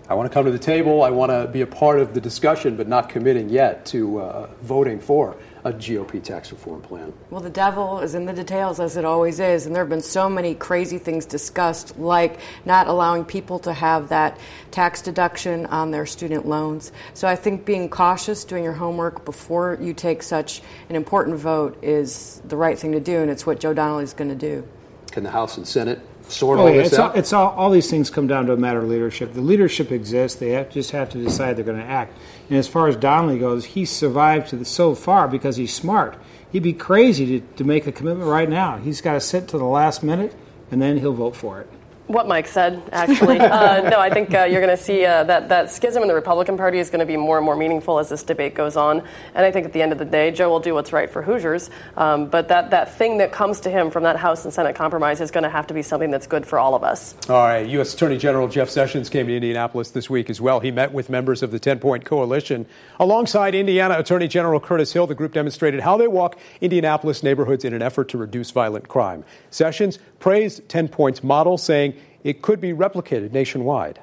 I 0.08 0.14
want 0.14 0.30
to 0.30 0.34
come 0.34 0.46
to 0.46 0.52
the 0.52 0.60
table, 0.60 1.02
I 1.02 1.10
want 1.10 1.32
to 1.32 1.48
be 1.52 1.62
a 1.62 1.68
part 1.68 2.00
of 2.00 2.14
the 2.14 2.22
discussion, 2.22 2.78
but 2.78 2.88
not 2.88 3.10
committing 3.10 3.50
yet 3.50 3.88
to 3.88 4.20
uh, 4.20 4.48
voting 4.62 5.00
for 5.00 5.36
a 5.64 5.74
GOP 5.74 6.22
tax 6.22 6.52
reform 6.52 6.80
plan? 6.84 7.12
Well, 7.32 7.42
the 7.42 7.50
devil 7.50 8.00
is 8.00 8.14
in 8.14 8.28
the 8.28 8.34
details, 8.34 8.80
as 8.80 8.98
it 8.98 9.04
always 9.04 9.40
is. 9.40 9.66
And 9.66 9.76
there 9.76 9.82
have 9.82 9.90
been 9.90 10.04
so 10.04 10.30
many 10.30 10.54
crazy 10.54 11.00
things 11.00 11.26
discussed, 11.26 11.98
like 11.98 12.40
not 12.66 12.86
allowing 12.86 13.26
people 13.26 13.58
to 13.60 13.74
have 13.74 14.10
that 14.10 14.38
tax 14.70 15.02
deduction 15.02 15.66
on 15.66 15.90
their 15.90 16.06
student 16.06 16.48
loans. 16.48 16.92
So 17.16 17.28
I 17.28 17.36
think 17.36 17.66
being 17.66 17.90
cautious, 17.90 18.46
doing 18.46 18.64
your 18.64 18.74
homework 18.74 19.26
before 19.26 19.80
you 19.82 19.96
take 19.96 20.22
such 20.22 20.62
an 20.88 20.96
important 20.96 21.38
vote 21.38 21.84
is 21.84 22.44
the 22.46 22.58
right 22.58 22.78
thing 22.78 22.92
to 22.92 23.00
do, 23.00 23.18
and 23.24 23.32
it's 23.32 23.48
what 23.48 23.60
Joe 23.60 23.74
Donnelly 23.74 24.04
is 24.04 24.14
going 24.14 24.30
to 24.30 24.36
do. 24.36 24.68
Can 25.16 25.24
the 25.24 25.32
House 25.32 25.56
and 25.56 25.66
Senate 25.66 26.02
sort 26.28 26.60
oh, 26.60 26.64
all 26.64 26.70
yeah, 26.70 26.76
this 26.80 26.88
it's 26.88 27.00
out? 27.00 27.12
All, 27.12 27.18
it's 27.18 27.32
all, 27.32 27.50
all 27.52 27.70
these 27.70 27.90
things 27.90 28.10
come 28.10 28.28
down 28.28 28.48
to 28.48 28.52
a 28.52 28.58
matter 28.58 28.80
of 28.80 28.90
leadership. 28.90 29.34
The 29.34 29.40
leadership 29.40 29.90
exists. 29.90 30.38
They 30.38 30.50
have, 30.50 30.70
just 30.70 30.92
have 30.92 31.10
to 31.12 31.24
decide 31.24 31.56
they're 31.56 31.64
going 31.64 31.80
to 31.80 31.86
act. 31.86 32.18
And 32.50 32.58
as 32.58 32.68
far 32.68 32.90
as 32.90 32.98
Donnelly 32.98 33.40
goes, 33.40 33.64
he 33.64 33.86
survived 33.86 34.50
to 34.50 34.58
the, 34.58 34.66
so 34.66 34.94
far 34.94 35.30
because 35.30 35.56
he's 35.56 35.74
smart. 35.74 36.18
He'd 36.52 36.64
be 36.64 36.74
crazy 36.74 37.40
to, 37.40 37.48
to 37.56 37.64
make 37.64 37.88
a 37.88 37.94
commitment 37.94 38.30
right 38.30 38.50
now. 38.50 38.76
He's 38.76 39.00
got 39.00 39.14
to 39.14 39.22
sit 39.22 39.48
to 39.48 39.58
the 39.58 39.64
last 39.64 40.04
minute, 40.04 40.36
and 40.70 40.82
then 40.82 40.98
he'll 40.98 41.14
vote 41.14 41.38
for 41.38 41.62
it. 41.62 41.70
What 42.08 42.28
Mike 42.28 42.48
said, 42.48 42.84
actually. 42.92 43.40
uh, 43.40 43.90
no, 43.90 44.00
I 44.00 44.12
think 44.12 44.34
uh, 44.34 44.44
you're 44.44 44.62
going 44.62 44.76
to 44.76 44.82
see 44.82 45.06
uh, 45.06 45.24
that, 45.24 45.50
that 45.50 45.72
schism 45.72 46.04
in 46.04 46.08
the 46.08 46.14
Republican 46.14 46.56
Party 46.56 46.78
is 46.78 46.92
going 46.92 47.00
to 47.00 47.06
be 47.06 47.18
more 47.18 47.38
and 47.38 47.46
more 47.46 47.56
meaningful 47.56 47.98
as 47.98 48.10
this 48.10 48.22
debate 48.22 48.54
goes 48.54 48.78
on. 48.78 49.02
And 49.34 49.46
I 49.46 49.52
think 49.52 49.66
at 49.66 49.74
the 49.74 49.82
end 49.82 49.92
of 49.92 49.98
the 49.98 50.06
day, 50.06 50.30
Joe 50.30 50.50
will 50.50 50.60
do 50.60 50.76
what's 50.76 50.94
right 50.94 51.10
for 51.10 51.24
Hoosiers. 51.24 51.72
Um, 51.98 52.28
but 52.28 52.50
that, 52.50 52.70
that 52.70 52.96
thing 52.96 53.18
that 53.18 53.32
comes 53.32 53.62
to 53.62 53.72
him 53.72 53.90
from 53.90 54.04
that 54.04 54.18
House 54.18 54.46
and 54.46 54.54
Senate 54.54 54.76
compromise 54.76 55.20
is 55.20 55.32
going 55.32 55.46
to 55.46 55.50
have 55.50 55.66
to 55.68 55.74
be 55.74 55.82
something 55.82 56.12
that's 56.12 56.28
good 56.28 56.46
for 56.46 56.60
all 56.60 56.76
of 56.76 56.84
us. 56.84 57.16
All 57.28 57.38
right. 57.38 57.68
U.S. 57.68 57.96
Attorney 57.96 58.18
General 58.18 58.48
Jeff 58.48 58.70
Sessions 58.70 59.10
came 59.10 59.26
to 59.26 59.36
Indianapolis 59.36 59.90
this 59.90 60.08
week 60.08 60.30
as 60.30 60.40
well. 60.40 60.60
He 60.60 60.70
met 60.70 60.94
with 60.94 61.10
members 61.10 61.42
of 61.42 61.50
the 61.52 61.60
10 61.60 61.80
Point 61.80 62.06
Coalition. 62.06 62.68
Alongside 63.00 63.56
Indiana 63.56 63.98
Attorney 63.98 64.28
General 64.28 64.60
Curtis 64.60 64.94
Hill, 64.94 65.08
the 65.08 65.16
group 65.16 65.34
demonstrated 65.34 65.80
how 65.80 65.98
they 65.98 66.08
walk 66.08 66.38
Indianapolis 66.62 67.24
neighborhoods 67.24 67.66
in 67.66 67.74
an 67.74 67.82
effort 67.82 68.10
to 68.10 68.18
reduce 68.20 68.52
violent 68.52 68.88
crime. 68.88 69.24
Sessions 69.50 69.98
praised 70.20 70.68
10 70.70 70.88
Point's 70.88 71.24
model, 71.24 71.58
saying, 71.58 71.96
it 72.26 72.42
could 72.42 72.60
be 72.60 72.74
replicated 72.74 73.32
nationwide. 73.32 74.02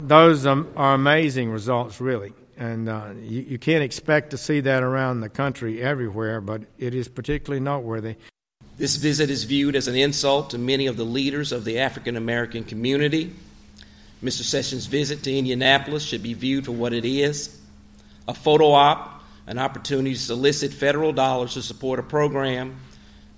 Those 0.00 0.44
are 0.44 0.66
amazing 0.76 1.48
results, 1.50 2.00
really. 2.00 2.32
And 2.58 2.88
uh, 2.88 3.10
you, 3.22 3.42
you 3.42 3.58
can't 3.58 3.84
expect 3.84 4.30
to 4.30 4.36
see 4.36 4.58
that 4.60 4.82
around 4.82 5.20
the 5.20 5.28
country 5.28 5.80
everywhere, 5.80 6.40
but 6.40 6.62
it 6.76 6.92
is 6.92 7.06
particularly 7.06 7.60
noteworthy. 7.60 8.16
This 8.78 8.96
visit 8.96 9.30
is 9.30 9.44
viewed 9.44 9.76
as 9.76 9.86
an 9.86 9.94
insult 9.94 10.50
to 10.50 10.58
many 10.58 10.88
of 10.88 10.96
the 10.96 11.04
leaders 11.04 11.52
of 11.52 11.64
the 11.64 11.78
African 11.78 12.16
American 12.16 12.64
community. 12.64 13.32
Mr. 14.24 14.42
Sessions' 14.42 14.86
visit 14.86 15.22
to 15.22 15.32
Indianapolis 15.32 16.02
should 16.02 16.22
be 16.22 16.34
viewed 16.34 16.64
for 16.64 16.72
what 16.72 16.92
it 16.92 17.04
is 17.04 17.60
a 18.26 18.34
photo 18.34 18.72
op, 18.72 19.22
an 19.46 19.58
opportunity 19.58 20.14
to 20.14 20.20
solicit 20.20 20.72
federal 20.72 21.12
dollars 21.12 21.54
to 21.54 21.62
support 21.62 22.00
a 22.00 22.02
program 22.02 22.76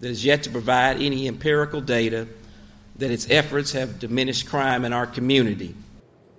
that 0.00 0.08
is 0.08 0.24
yet 0.24 0.42
to 0.44 0.50
provide 0.50 1.00
any 1.00 1.28
empirical 1.28 1.82
data 1.82 2.26
that 2.96 3.10
its 3.10 3.28
efforts 3.30 3.72
have 3.72 3.98
diminished 3.98 4.48
crime 4.48 4.84
in 4.84 4.92
our 4.92 5.06
community. 5.06 5.74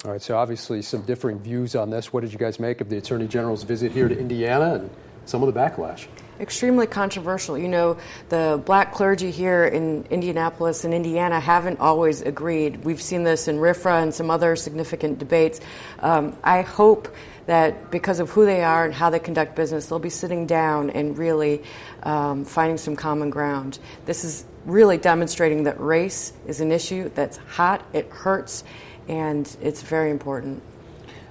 All 0.03 0.11
right, 0.11 0.21
so 0.21 0.37
obviously 0.37 0.81
some 0.81 1.01
differing 1.01 1.39
views 1.39 1.75
on 1.75 1.89
this. 1.89 2.13
What 2.13 2.21
did 2.21 2.31
you 2.31 2.37
guys 2.37 2.59
make 2.59 2.79
of 2.79 2.89
the 2.89 2.97
Attorney 2.97 3.27
General's 3.27 3.63
visit 3.63 3.91
here 3.91 4.07
to 4.07 4.17
Indiana 4.17 4.75
and 4.75 4.89
some 5.25 5.43
of 5.43 5.53
the 5.53 5.59
backlash? 5.59 6.07
Extremely 6.39 6.85
controversial. 6.85 7.57
You 7.57 7.69
know, 7.69 7.97
the 8.29 8.61
black 8.65 8.93
clergy 8.93 9.31
here 9.31 9.65
in 9.65 10.03
Indianapolis 10.09 10.83
and 10.83 10.93
Indiana 10.93 11.39
haven't 11.39 11.79
always 11.79 12.21
agreed. 12.21 12.83
We've 12.83 13.01
seen 13.01 13.23
this 13.23 13.47
in 13.47 13.57
RFRA 13.57 14.03
and 14.03 14.13
some 14.13 14.29
other 14.29 14.55
significant 14.57 15.17
debates. 15.17 15.61
Um, 15.99 16.35
I 16.43 16.61
hope 16.61 17.07
that 17.45 17.89
because 17.91 18.19
of 18.19 18.29
who 18.31 18.45
they 18.45 18.63
are 18.63 18.85
and 18.85 18.93
how 18.93 19.09
they 19.09 19.19
conduct 19.19 19.55
business, 19.55 19.85
they'll 19.87 19.99
be 19.99 20.09
sitting 20.09 20.45
down 20.45 20.89
and 20.89 21.17
really 21.17 21.63
um, 22.03 22.43
finding 22.43 22.77
some 22.77 22.95
common 22.95 23.29
ground. 23.29 23.79
This 24.05 24.25
is 24.25 24.45
really 24.65 24.97
demonstrating 24.97 25.63
that 25.63 25.79
race 25.79 26.33
is 26.47 26.59
an 26.59 26.71
issue 26.71 27.09
that's 27.13 27.37
hot, 27.37 27.85
it 27.93 28.09
hurts, 28.09 28.63
and 29.07 29.55
it's 29.61 29.81
very 29.81 30.09
important. 30.09 30.61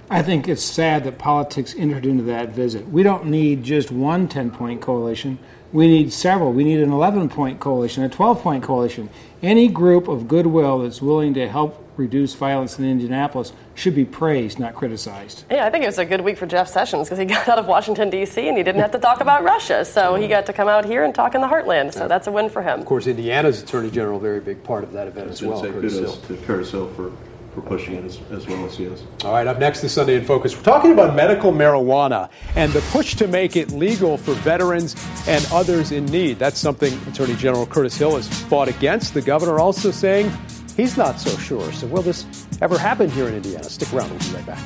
I 0.09 0.21
think 0.21 0.47
it's 0.47 0.63
sad 0.63 1.03
that 1.05 1.17
politics 1.17 1.73
entered 1.77 2.05
into 2.05 2.23
that 2.23 2.49
visit. 2.49 2.87
We 2.87 3.01
don't 3.01 3.25
need 3.25 3.63
just 3.63 3.89
one 3.89 4.27
10 4.27 4.51
point 4.51 4.81
coalition. 4.81 5.39
We 5.73 5.87
need 5.87 6.13
several. 6.13 6.53
We 6.53 6.63
need 6.63 6.79
an 6.79 6.91
11 6.91 7.29
point 7.29 7.59
coalition, 7.59 8.03
a 8.03 8.09
12 8.09 8.41
point 8.41 8.63
coalition. 8.63 9.09
Any 9.41 9.67
group 9.67 10.07
of 10.07 10.27
goodwill 10.27 10.79
that's 10.79 11.01
willing 11.01 11.33
to 11.33 11.49
help 11.49 11.81
reduce 11.97 12.33
violence 12.33 12.77
in 12.77 12.85
Indianapolis 12.85 13.51
should 13.73 13.95
be 13.95 14.05
praised, 14.05 14.59
not 14.59 14.75
criticized. 14.75 15.45
Yeah, 15.49 15.65
I 15.65 15.69
think 15.69 15.83
it 15.83 15.87
was 15.87 15.97
a 15.97 16.05
good 16.05 16.21
week 16.21 16.37
for 16.37 16.45
Jeff 16.45 16.67
Sessions 16.67 17.07
because 17.07 17.19
he 17.19 17.25
got 17.35 17.47
out 17.47 17.57
of 17.57 17.67
Washington, 17.67 18.09
D.C., 18.09 18.47
and 18.47 18.57
he 18.57 18.63
didn't 18.63 18.81
have 18.81 18.91
to 18.91 18.99
talk 18.99 19.21
about 19.21 19.43
Russia. 19.43 19.83
So 19.85 20.15
he 20.15 20.27
got 20.27 20.45
to 20.45 20.53
come 20.53 20.67
out 20.67 20.85
here 20.85 21.03
and 21.03 21.15
talk 21.15 21.35
in 21.35 21.41
the 21.41 21.47
heartland. 21.47 21.93
So 21.93 22.07
that's 22.07 22.27
a 22.27 22.31
win 22.31 22.49
for 22.49 22.61
him. 22.61 22.79
Of 22.79 22.85
course, 22.85 23.07
Indiana's 23.07 23.61
Attorney 23.61 23.91
General, 23.91 24.19
very 24.19 24.39
big 24.39 24.63
part 24.63 24.83
of 24.83 24.91
that 24.93 25.07
event 25.07 25.31
as 25.31 25.41
well. 25.41 25.61
Say 25.61 25.71
Curtis 25.71 25.93
kudos 25.93 26.27
Hill. 26.27 26.37
to 26.37 26.45
Curtis 26.45 26.71
Hill 26.71 26.93
for, 26.93 27.11
for 27.55 27.61
pushing 27.61 27.95
it 27.95 28.03
as, 28.03 28.19
as 28.31 28.45
well 28.47 28.65
as 28.65 28.77
he 28.77 28.83
is. 28.83 29.03
All 29.23 29.31
right, 29.31 29.47
up 29.47 29.57
next 29.57 29.81
this 29.81 29.93
Sunday 29.93 30.17
in 30.17 30.25
Focus, 30.25 30.55
we're 30.55 30.61
talking 30.61 30.91
about 30.91 31.15
medical 31.15 31.53
marijuana 31.53 32.29
and 32.55 32.71
the 32.73 32.81
push 32.91 33.15
to 33.15 33.27
make 33.27 33.55
it 33.55 33.71
legal 33.71 34.17
for 34.17 34.33
veterans 34.33 34.95
and 35.25 35.47
others 35.53 35.93
in 35.93 36.05
need. 36.07 36.37
That's 36.37 36.59
something 36.59 36.93
Attorney 37.07 37.35
General 37.35 37.65
Curtis 37.65 37.95
Hill 37.97 38.17
has 38.17 38.27
fought 38.27 38.67
against. 38.67 39.13
The 39.13 39.21
governor 39.21 39.59
also 39.59 39.89
saying 39.89 40.29
he's 40.75 40.97
not 40.97 41.17
so 41.17 41.35
sure. 41.37 41.71
So, 41.71 41.87
will 41.87 42.01
this 42.01 42.25
ever 42.61 42.77
happen 42.77 43.09
here 43.09 43.29
in 43.29 43.35
Indiana? 43.35 43.63
Stick 43.63 43.91
around, 43.93 44.09
we'll 44.09 44.19
be 44.19 44.25
right 44.35 44.45
back. 44.45 44.59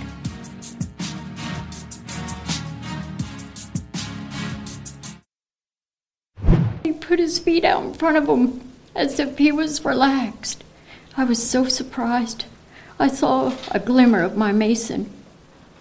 He 6.83 6.91
put 6.91 7.19
his 7.19 7.37
feet 7.37 7.63
out 7.63 7.83
in 7.83 7.93
front 7.93 8.17
of 8.17 8.27
him 8.27 8.61
as 8.95 9.19
if 9.19 9.37
he 9.37 9.51
was 9.51 9.85
relaxed. 9.85 10.63
I 11.15 11.23
was 11.23 11.47
so 11.47 11.65
surprised. 11.65 12.45
I 13.01 13.07
saw 13.07 13.53
a 13.71 13.79
glimmer 13.79 14.21
of 14.21 14.35
my 14.35 14.51
Mason 14.51 15.09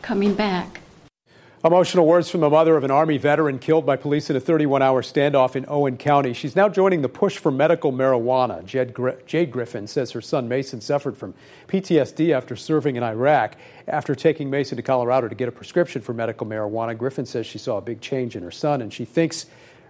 coming 0.03 0.35
back. 0.35 0.83
Emotional 1.65 2.07
words 2.07 2.31
from 2.31 2.43
the 2.43 2.49
mother 2.49 2.77
of 2.77 2.85
an 2.85 2.93
Army 2.93 3.19
veteran 3.19 3.59
killed 3.59 3.85
by 3.85 3.97
police 3.97 4.31
in 4.31 4.37
a 4.37 4.41
31 4.41 4.81
hour 4.83 5.03
standoff 5.03 5.57
in 5.57 5.65
Owen 5.67 5.97
County. 5.97 6.33
She's 6.33 6.55
now 6.55 6.69
joining 6.69 7.03
the 7.03 7.09
push 7.09 7.37
for 7.37 7.51
medical 7.51 7.91
marijuana. 7.93 8.65
Jed 8.65 8.95
Gr- 8.95 9.19
Jade 9.27 9.51
Griffin 9.51 9.89
says 9.89 10.13
her 10.13 10.21
son 10.21 10.49
Mason 10.49 10.81
suffered 10.81 11.17
from 11.17 11.35
PTSD 11.67 12.31
after 12.31 12.55
serving 12.55 12.95
in 12.95 13.03
Iraq. 13.03 13.57
After 13.89 14.15
taking 14.15 14.49
Mason 14.49 14.77
to 14.77 14.83
Colorado 14.83 15.27
to 15.27 15.35
get 15.35 15.49
a 15.49 15.53
prescription 15.53 16.01
for 16.01 16.15
medical 16.15 16.47
marijuana, 16.47 16.97
Griffin 16.97 17.27
says 17.27 17.45
she 17.45 17.59
saw 17.59 17.79
a 17.79 17.83
big 17.83 18.01
change 18.01 18.37
in 18.37 18.45
her 18.45 18.53
son 18.53 18.81
and 18.81 18.93
she 18.93 19.05
thinks 19.05 19.47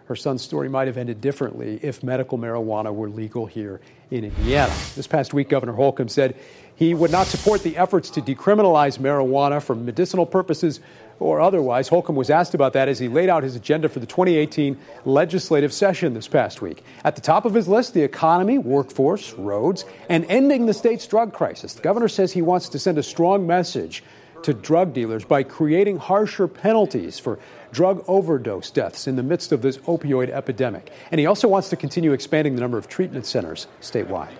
her 0.09 0.16
son's 0.16 0.42
story 0.42 0.71
might 0.71 0.87
have 0.87 0.97
ended 0.97 1.21
differently 1.21 1.79
if 1.83 2.03
medical 2.03 2.38
marijuana 2.38 2.94
were 2.94 3.11
legal 3.11 3.44
here 3.44 3.79
in 4.11 4.25
Indiana. 4.25 4.73
This 4.97 5.07
past 5.07 5.35
week, 5.35 5.51
Governor 5.51 5.75
Holcomb 5.75 6.09
said 6.09 6.35
he 6.77 6.94
would 6.94 7.11
not 7.11 7.27
support 7.27 7.62
the 7.62 7.77
efforts 7.77 8.09
to 8.11 8.23
decriminalize 8.23 8.99
marijuana 8.99 9.62
for 9.62 9.75
medicinal 9.75 10.25
purposes 10.25 10.81
or 11.21 11.42
otherwise. 11.42 11.88
Holcomb 11.88 12.16
was 12.16 12.31
asked 12.31 12.55
about 12.55 12.73
that 12.73 12.88
as 12.88 12.99
he 12.99 13.09
laid 13.09 13.29
out 13.29 13.42
his 13.42 13.55
agenda 13.55 13.90
for 13.90 14.01
the 14.01 14.07
2018 14.07 14.79
legislative 15.05 15.75
session 15.75 16.14
this 16.14 16.27
past 16.27 16.62
week. 16.62 16.83
At 17.05 17.14
the 17.14 17.21
top 17.21 17.44
of 17.44 17.53
his 17.53 17.68
list, 17.68 17.92
the 17.92 18.03
economy, 18.03 18.57
workforce, 18.57 19.35
roads, 19.35 19.85
and 20.09 20.25
ending 20.31 20.64
the 20.64 20.75
state's 20.75 21.07
drug 21.07 21.35
crisis. 21.35 21.75
The 21.75 21.83
governor 21.83 22.09
says 22.09 22.33
he 22.33 22.40
wants 22.40 22.71
to 22.71 22.79
send 22.79 22.97
a 22.97 23.03
strong 23.03 23.47
message 23.47 24.03
to 24.44 24.55
drug 24.55 24.94
dealers 24.94 25.25
by 25.25 25.42
creating 25.42 25.99
harsher 25.99 26.49
penalties 26.49 27.18
for 27.18 27.38
drug 27.72 28.04
overdose 28.09 28.70
deaths 28.70 29.07
in 29.07 29.16
the 29.16 29.22
midst 29.22 29.52
of 29.52 29.62
this 29.62 29.78
opioid 29.78 30.31
epidemic. 30.31 30.90
And 31.11 31.18
he 31.18 31.26
also 31.26 31.48
wants 31.48 31.68
to 31.70 31.76
continue 31.76 32.12
expanding 32.12 32.54
the 32.54 32.61
number 32.61 32.78
of 32.78 32.88
treatment 32.88 33.26
centers 33.26 33.66
statewide. 33.81 34.33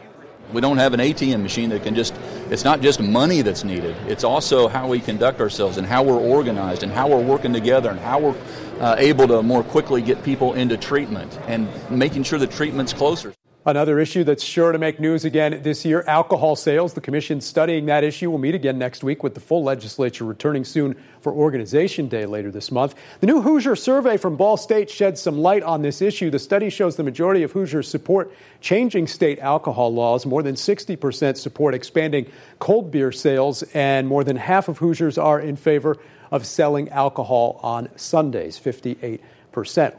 We 0.53 0.63
don't 0.63 0.79
have 0.79 0.95
an 0.95 1.01
ATM 1.01 1.43
machine 1.43 1.69
that 1.71 1.83
can 1.83 1.95
just, 1.95 2.15
it's 2.49 2.65
not 2.65 2.81
just 2.81 3.01
money 3.01 3.43
that's 3.43 3.65
needed. 3.65 3.95
It's 4.07 4.25
also 4.25 4.67
how 4.67 4.89
we 4.89 4.99
conduct 4.99 5.41
ourselves 5.41 5.77
and 5.77 5.87
how 5.87 6.03
we're 6.03 6.19
organized 6.19 6.83
and 6.83 6.91
how 6.91 7.09
we're 7.09 7.23
working 7.23 7.53
together 7.53 7.91
and 7.91 8.01
how 8.01 8.19
we're 8.19 8.37
uh, 8.81 8.95
able 8.99 9.29
to 9.29 9.43
more 9.43 9.63
quickly 9.63 10.01
get 10.01 10.23
people 10.23 10.55
into 10.55 10.79
treatment 10.79 11.39
and 11.49 11.69
making 11.91 12.23
sure 12.23 12.39
the 12.39 12.47
treatment's 12.47 12.95
closer. 12.95 13.35
Another 13.69 13.99
issue 14.01 14.25
that's 14.25 14.43
sure 14.43 14.73
to 14.73 14.79
make 14.79 14.99
news 14.99 15.27
again 15.27 15.61
this 15.63 15.85
year 15.85 16.03
alcohol 16.07 16.57
sales. 16.57 16.95
The 16.95 17.03
commission 17.03 17.43
studying 17.43 17.85
that 17.85 18.03
issue 18.03 18.31
will 18.31 18.39
meet 18.39 18.55
again 18.55 18.79
next 18.79 19.05
week 19.05 19.23
with 19.23 19.35
the 19.35 19.41
full 19.41 19.63
legislature 19.63 20.25
returning 20.25 20.65
soon 20.65 20.97
for 21.21 21.35
Organization 21.35 22.09
Day 22.09 22.25
later 22.25 22.51
this 22.51 22.73
month. 22.73 22.95
The 23.21 23.27
new 23.27 23.43
Hoosier 23.43 23.77
survey 23.77 24.17
from 24.17 24.37
Ball 24.37 24.57
State 24.57 24.89
sheds 24.89 25.21
some 25.21 25.37
light 25.37 25.63
on 25.63 25.83
this 25.83 26.01
issue. 26.01 26.31
The 26.31 26.39
study 26.39 26.71
shows 26.71 26.97
the 26.97 27.03
majority 27.03 27.43
of 27.43 27.53
Hoosiers 27.53 27.87
support 27.87 28.33
changing 28.63 29.07
state 29.07 29.39
alcohol 29.39 29.93
laws. 29.93 30.25
More 30.25 30.43
than 30.43 30.55
60% 30.55 31.37
support 31.37 31.75
expanding 31.75 32.25
cold 32.61 32.91
beer 32.91 33.13
sales, 33.13 33.65
and 33.75 34.09
more 34.09 34.25
than 34.25 34.37
half 34.37 34.69
of 34.69 34.79
Hoosiers 34.79 35.19
are 35.19 35.39
in 35.39 35.57
favor 35.57 35.99
of 36.31 36.47
selling 36.47 36.89
alcohol 36.89 37.61
on 37.63 37.91
Sundays, 37.97 38.57
58 38.57 39.21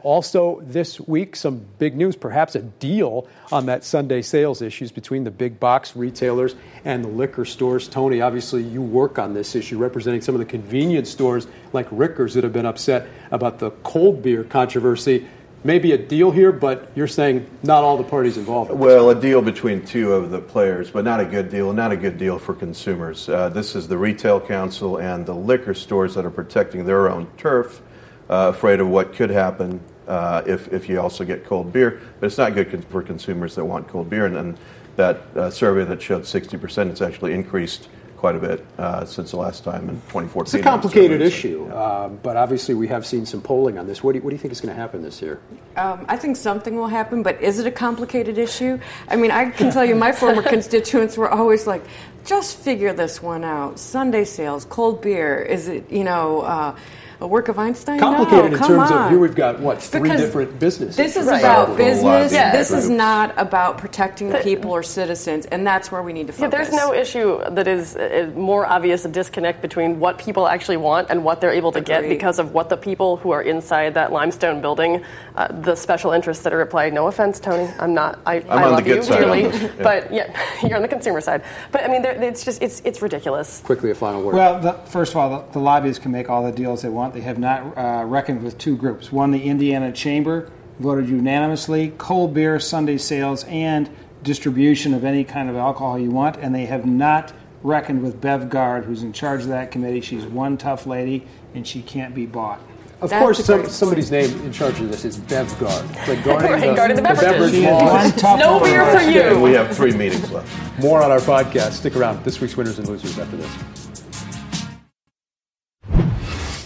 Also, 0.02 0.60
this 0.62 0.98
week, 1.00 1.36
some 1.36 1.66
big 1.78 1.96
news, 1.96 2.16
perhaps 2.16 2.54
a 2.54 2.62
deal 2.62 3.28
on 3.52 3.66
that 3.66 3.84
Sunday 3.84 4.22
sales 4.22 4.62
issues 4.62 4.90
between 4.90 5.24
the 5.24 5.30
big 5.30 5.60
box 5.60 5.94
retailers 5.94 6.54
and 6.84 7.04
the 7.04 7.08
liquor 7.08 7.44
stores. 7.44 7.86
Tony, 7.88 8.20
obviously, 8.20 8.62
you 8.62 8.80
work 8.80 9.18
on 9.18 9.34
this 9.34 9.54
issue 9.54 9.76
representing 9.76 10.20
some 10.20 10.34
of 10.34 10.38
the 10.38 10.46
convenience 10.46 11.10
stores 11.10 11.46
like 11.72 11.86
Ricker's 11.90 12.34
that 12.34 12.44
have 12.44 12.52
been 12.52 12.66
upset 12.66 13.06
about 13.30 13.58
the 13.58 13.70
cold 13.82 14.22
beer 14.22 14.44
controversy 14.44 15.26
maybe 15.64 15.92
a 15.92 15.98
deal 15.98 16.30
here, 16.30 16.52
but 16.52 16.90
you're 16.94 17.06
saying 17.06 17.48
not 17.62 17.84
all 17.84 17.96
the 17.96 18.04
parties 18.04 18.36
involved. 18.36 18.70
Well, 18.70 19.10
a 19.10 19.20
deal 19.20 19.42
between 19.42 19.84
two 19.84 20.12
of 20.12 20.30
the 20.30 20.40
players, 20.40 20.90
but 20.90 21.04
not 21.04 21.20
a 21.20 21.24
good 21.24 21.50
deal, 21.50 21.72
not 21.72 21.92
a 21.92 21.96
good 21.96 22.18
deal 22.18 22.38
for 22.38 22.54
consumers. 22.54 23.28
Uh, 23.28 23.48
this 23.48 23.74
is 23.74 23.88
the 23.88 23.98
Retail 23.98 24.40
Council 24.40 24.98
and 24.98 25.26
the 25.26 25.34
liquor 25.34 25.74
stores 25.74 26.14
that 26.14 26.24
are 26.24 26.30
protecting 26.30 26.86
their 26.86 27.10
own 27.10 27.26
turf, 27.36 27.82
uh, 28.30 28.48
afraid 28.48 28.80
of 28.80 28.88
what 28.88 29.12
could 29.12 29.30
happen 29.30 29.80
uh, 30.06 30.42
if, 30.46 30.72
if 30.72 30.88
you 30.88 31.00
also 31.00 31.24
get 31.24 31.44
cold 31.44 31.72
beer. 31.72 32.00
But 32.20 32.26
it's 32.26 32.38
not 32.38 32.54
good 32.54 32.84
for 32.86 33.02
consumers 33.02 33.56
that 33.56 33.64
want 33.64 33.88
cold 33.88 34.08
beer. 34.08 34.24
And, 34.24 34.36
and 34.36 34.58
that 34.96 35.20
uh, 35.36 35.50
survey 35.50 35.84
that 35.84 36.00
showed 36.00 36.22
60%, 36.22 36.90
it's 36.90 37.02
actually 37.02 37.34
increased 37.34 37.88
quite 38.16 38.36
a 38.36 38.38
bit 38.38 38.64
uh, 38.76 39.02
since 39.06 39.30
the 39.30 39.36
last 39.38 39.64
time 39.64 39.88
in 39.88 39.94
2014. 39.94 40.42
It's 40.42 40.54
a 40.54 40.62
complicated 40.62 41.22
issue, 41.22 41.66
uh, 41.68 42.08
but 42.08 42.36
obviously 42.36 42.74
we 42.74 42.86
have 42.88 43.06
seen 43.06 43.24
some 43.24 43.40
polling 43.40 43.78
on 43.78 43.86
this. 43.86 44.04
What 44.04 44.12
do 44.12 44.18
you, 44.18 44.22
what 44.22 44.28
do 44.28 44.36
you 44.36 44.38
think 44.38 44.52
is 44.52 44.60
going 44.60 44.74
to 44.74 44.80
happen 44.80 45.00
this 45.00 45.22
year? 45.22 45.40
Um, 45.76 46.04
I 46.06 46.18
think 46.18 46.36
something 46.36 46.76
will 46.76 46.88
happen, 46.88 47.22
but 47.22 47.40
is 47.40 47.58
it 47.58 47.66
a 47.66 47.70
complicated 47.70 48.36
issue? 48.36 48.78
I 49.08 49.16
mean, 49.16 49.30
I 49.30 49.48
can 49.48 49.72
tell 49.72 49.86
you 49.86 49.94
my 49.94 50.12
former 50.12 50.42
constituents 50.56 51.16
were 51.16 51.30
always 51.30 51.66
like, 51.66 51.82
just 52.26 52.58
figure 52.58 52.92
this 52.92 53.22
one 53.22 53.42
out. 53.42 53.78
Sunday 53.78 54.24
sales, 54.24 54.66
cold 54.66 55.00
beer, 55.00 55.40
is 55.40 55.68
it, 55.68 55.90
you 55.90 56.04
know, 56.04 56.42
uh, 56.42 56.76
a 57.20 57.26
work 57.26 57.48
of 57.48 57.58
Einstein? 57.58 57.98
Complicated 57.98 58.52
no, 58.52 58.56
in 58.56 58.64
terms 58.64 58.90
on. 58.90 59.04
of 59.04 59.10
here 59.10 59.18
we've 59.18 59.34
got 59.34 59.60
what 59.60 59.82
three 59.82 60.02
Because 60.02 60.20
different 60.20 60.58
businesses. 60.58 60.96
This 60.96 61.16
is 61.16 61.26
right. 61.26 61.40
about 61.40 61.76
business. 61.76 62.32
Yeah. 62.32 62.52
This 62.52 62.70
is 62.70 62.88
not 62.88 63.34
about 63.36 63.78
protecting 63.78 64.30
the 64.30 64.38
people 64.38 64.70
or 64.70 64.82
citizens, 64.82 65.46
and 65.46 65.66
that's 65.66 65.92
where 65.92 66.02
we 66.02 66.12
need 66.12 66.26
to 66.28 66.32
focus. 66.32 66.42
Yeah, 66.42 66.50
focus. 66.50 66.70
there's 66.70 66.82
no 66.82 66.94
issue 66.94 67.54
that 67.54 67.68
is 67.68 67.96
uh, 67.96 68.30
more 68.34 68.66
obvious 68.66 69.04
a 69.04 69.08
disconnect 69.08 69.62
between 69.62 70.00
what 70.00 70.18
people 70.18 70.48
actually 70.48 70.78
want 70.78 71.10
and 71.10 71.24
what 71.24 71.40
they're 71.40 71.52
able 71.52 71.72
to 71.72 71.80
get 71.80 72.08
because 72.08 72.38
of 72.38 72.52
what 72.52 72.68
the 72.68 72.76
people 72.76 73.16
who 73.16 73.30
are 73.30 73.42
inside 73.42 73.94
that 73.94 74.12
limestone 74.12 74.60
building, 74.60 75.04
uh, 75.36 75.48
the 75.48 75.74
special 75.74 76.12
interests 76.12 76.42
that 76.44 76.52
are 76.52 76.62
at 76.62 76.70
play. 76.70 76.90
No 76.90 77.06
offense, 77.06 77.40
Tony, 77.40 77.70
I'm 77.78 77.94
not. 77.94 78.18
I, 78.26 78.36
I'm 78.36 78.50
I 78.50 78.54
on 78.54 78.62
the 78.62 78.70
love 78.70 78.84
good 78.84 78.96
you 78.96 79.02
side 79.02 79.24
on 79.24 79.36
dearly, 79.36 79.48
this, 79.48 79.62
yeah. 79.62 79.82
but 79.82 80.12
yeah, 80.12 80.50
you're 80.66 80.76
on 80.76 80.82
the 80.82 80.88
consumer 80.88 81.20
side. 81.20 81.44
But 81.72 81.84
I 81.84 81.88
mean, 81.88 82.04
it's 82.04 82.44
just 82.44 82.62
it's 82.62 82.80
it's 82.84 83.02
ridiculous. 83.02 83.60
Quickly, 83.60 83.90
a 83.90 83.94
final 83.94 84.22
word. 84.22 84.34
Well, 84.34 84.60
the, 84.60 84.72
first 84.90 85.12
of 85.12 85.18
all, 85.18 85.30
the, 85.30 85.52
the 85.52 85.58
lobbyists 85.58 86.02
can 86.02 86.12
make 86.12 86.30
all 86.30 86.44
the 86.44 86.52
deals 86.52 86.82
they 86.82 86.88
want. 86.88 87.09
They 87.12 87.20
have 87.22 87.38
not 87.38 87.76
uh, 87.76 88.04
reckoned 88.06 88.42
with 88.42 88.58
two 88.58 88.76
groups. 88.76 89.10
One, 89.12 89.30
the 89.30 89.42
Indiana 89.42 89.92
Chamber 89.92 90.50
voted 90.78 91.08
unanimously 91.08 91.92
cold 91.98 92.32
beer, 92.34 92.58
Sunday 92.60 92.96
sales, 92.98 93.44
and 93.44 93.90
distribution 94.22 94.94
of 94.94 95.04
any 95.04 95.24
kind 95.24 95.48
of 95.50 95.56
alcohol 95.56 95.98
you 95.98 96.10
want, 96.10 96.36
and 96.36 96.54
they 96.54 96.66
have 96.66 96.86
not 96.86 97.32
reckoned 97.62 98.02
with 98.02 98.20
Bev 98.20 98.48
Gard, 98.48 98.84
who's 98.84 99.02
in 99.02 99.12
charge 99.12 99.42
of 99.42 99.48
that 99.48 99.70
committee. 99.70 100.00
She's 100.00 100.24
one 100.24 100.56
tough 100.56 100.86
lady, 100.86 101.26
and 101.54 101.66
she 101.66 101.82
can't 101.82 102.14
be 102.14 102.26
bought. 102.26 102.60
Of 103.02 103.10
course, 103.10 103.42
some, 103.42 103.66
somebody's 103.66 104.10
name 104.10 104.30
in 104.42 104.52
charge 104.52 104.78
of 104.78 104.90
this 104.90 105.06
is 105.06 105.16
Bev 105.16 105.58
Gard. 105.58 105.86
Like 106.06 106.22
guarding 106.24 106.50
Right, 106.52 106.68
the, 106.68 106.74
guarding 106.74 106.96
the 106.96 107.02
beverages. 107.02 107.32
beverage 107.32 107.50
She 107.52 107.64
is 107.64 107.64
laws. 107.64 107.82
one 108.10 108.18
tough 108.18 108.38
No 108.38 108.60
beer 108.60 108.84
for 108.92 109.00
you. 109.00 109.40
We 109.40 109.52
have 109.52 109.74
three 109.74 109.92
meetings 109.92 110.30
left. 110.30 110.78
More 110.82 111.02
on 111.02 111.10
our 111.10 111.18
podcast. 111.20 111.72
Stick 111.72 111.96
around. 111.96 112.22
This 112.24 112.40
week's 112.42 112.58
winners 112.58 112.78
and 112.78 112.86
losers 112.88 113.18
after 113.18 113.38
this. 113.38 113.79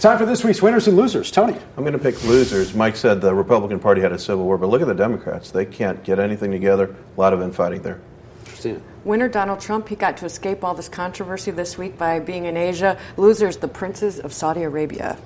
Time 0.05 0.19
for 0.19 0.27
this 0.27 0.43
week's 0.43 0.61
winners 0.61 0.87
and 0.87 0.95
losers. 0.95 1.31
Tony. 1.31 1.57
I'm 1.75 1.83
going 1.83 1.93
to 1.93 1.97
pick 1.97 2.23
losers. 2.25 2.75
Mike 2.75 2.95
said 2.95 3.21
the 3.21 3.33
Republican 3.33 3.79
Party 3.79 4.01
had 4.01 4.11
a 4.11 4.19
civil 4.19 4.45
war, 4.45 4.55
but 4.55 4.69
look 4.69 4.83
at 4.83 4.87
the 4.87 4.93
Democrats. 4.93 5.49
They 5.49 5.65
can't 5.65 6.03
get 6.03 6.19
anything 6.19 6.51
together. 6.51 6.95
A 7.17 7.19
lot 7.19 7.33
of 7.33 7.41
infighting 7.41 7.81
there. 7.81 7.99
Christina. 8.45 8.81
Winner 9.03 9.27
Donald 9.27 9.61
Trump, 9.61 9.89
he 9.89 9.95
got 9.95 10.15
to 10.17 10.25
escape 10.25 10.63
all 10.63 10.75
this 10.75 10.87
controversy 10.87 11.49
this 11.49 11.79
week 11.79 11.97
by 11.97 12.19
being 12.19 12.45
in 12.45 12.55
Asia. 12.55 12.99
Losers, 13.17 13.57
the 13.57 13.67
princes 13.67 14.19
of 14.19 14.31
Saudi 14.31 14.61
Arabia. 14.61 15.17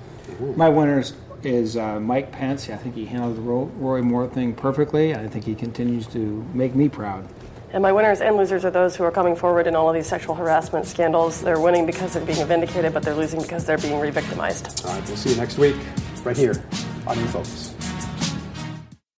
My 0.56 0.70
winners 0.70 1.12
is, 1.42 1.74
is 1.74 1.76
uh, 1.76 2.00
Mike 2.00 2.32
Pence. 2.32 2.70
I 2.70 2.78
think 2.78 2.94
he 2.94 3.04
handled 3.04 3.36
the 3.36 3.42
Roy 3.42 4.00
Moore 4.00 4.28
thing 4.28 4.54
perfectly. 4.54 5.14
I 5.14 5.28
think 5.28 5.44
he 5.44 5.54
continues 5.54 6.06
to 6.06 6.42
make 6.54 6.74
me 6.74 6.88
proud. 6.88 7.28
And 7.72 7.82
my 7.82 7.92
winners 7.92 8.20
and 8.20 8.36
losers 8.36 8.64
are 8.64 8.70
those 8.70 8.96
who 8.96 9.04
are 9.04 9.12
coming 9.12 9.36
forward 9.36 9.68
in 9.68 9.76
all 9.76 9.88
of 9.88 9.94
these 9.94 10.08
sexual 10.08 10.34
harassment 10.34 10.86
scandals. 10.86 11.40
They're 11.40 11.60
winning 11.60 11.86
because 11.86 12.14
they're 12.14 12.24
being 12.24 12.44
vindicated, 12.46 12.92
but 12.92 13.04
they're 13.04 13.14
losing 13.14 13.40
because 13.40 13.64
they're 13.64 13.78
being 13.78 14.00
re-victimized. 14.00 14.84
All 14.84 14.92
right, 14.92 15.06
we'll 15.06 15.16
see 15.16 15.30
you 15.30 15.36
next 15.36 15.56
week 15.56 15.76
right 16.24 16.36
here 16.36 16.54
on 17.06 17.16
In 17.16 17.26
Focus. 17.28 17.79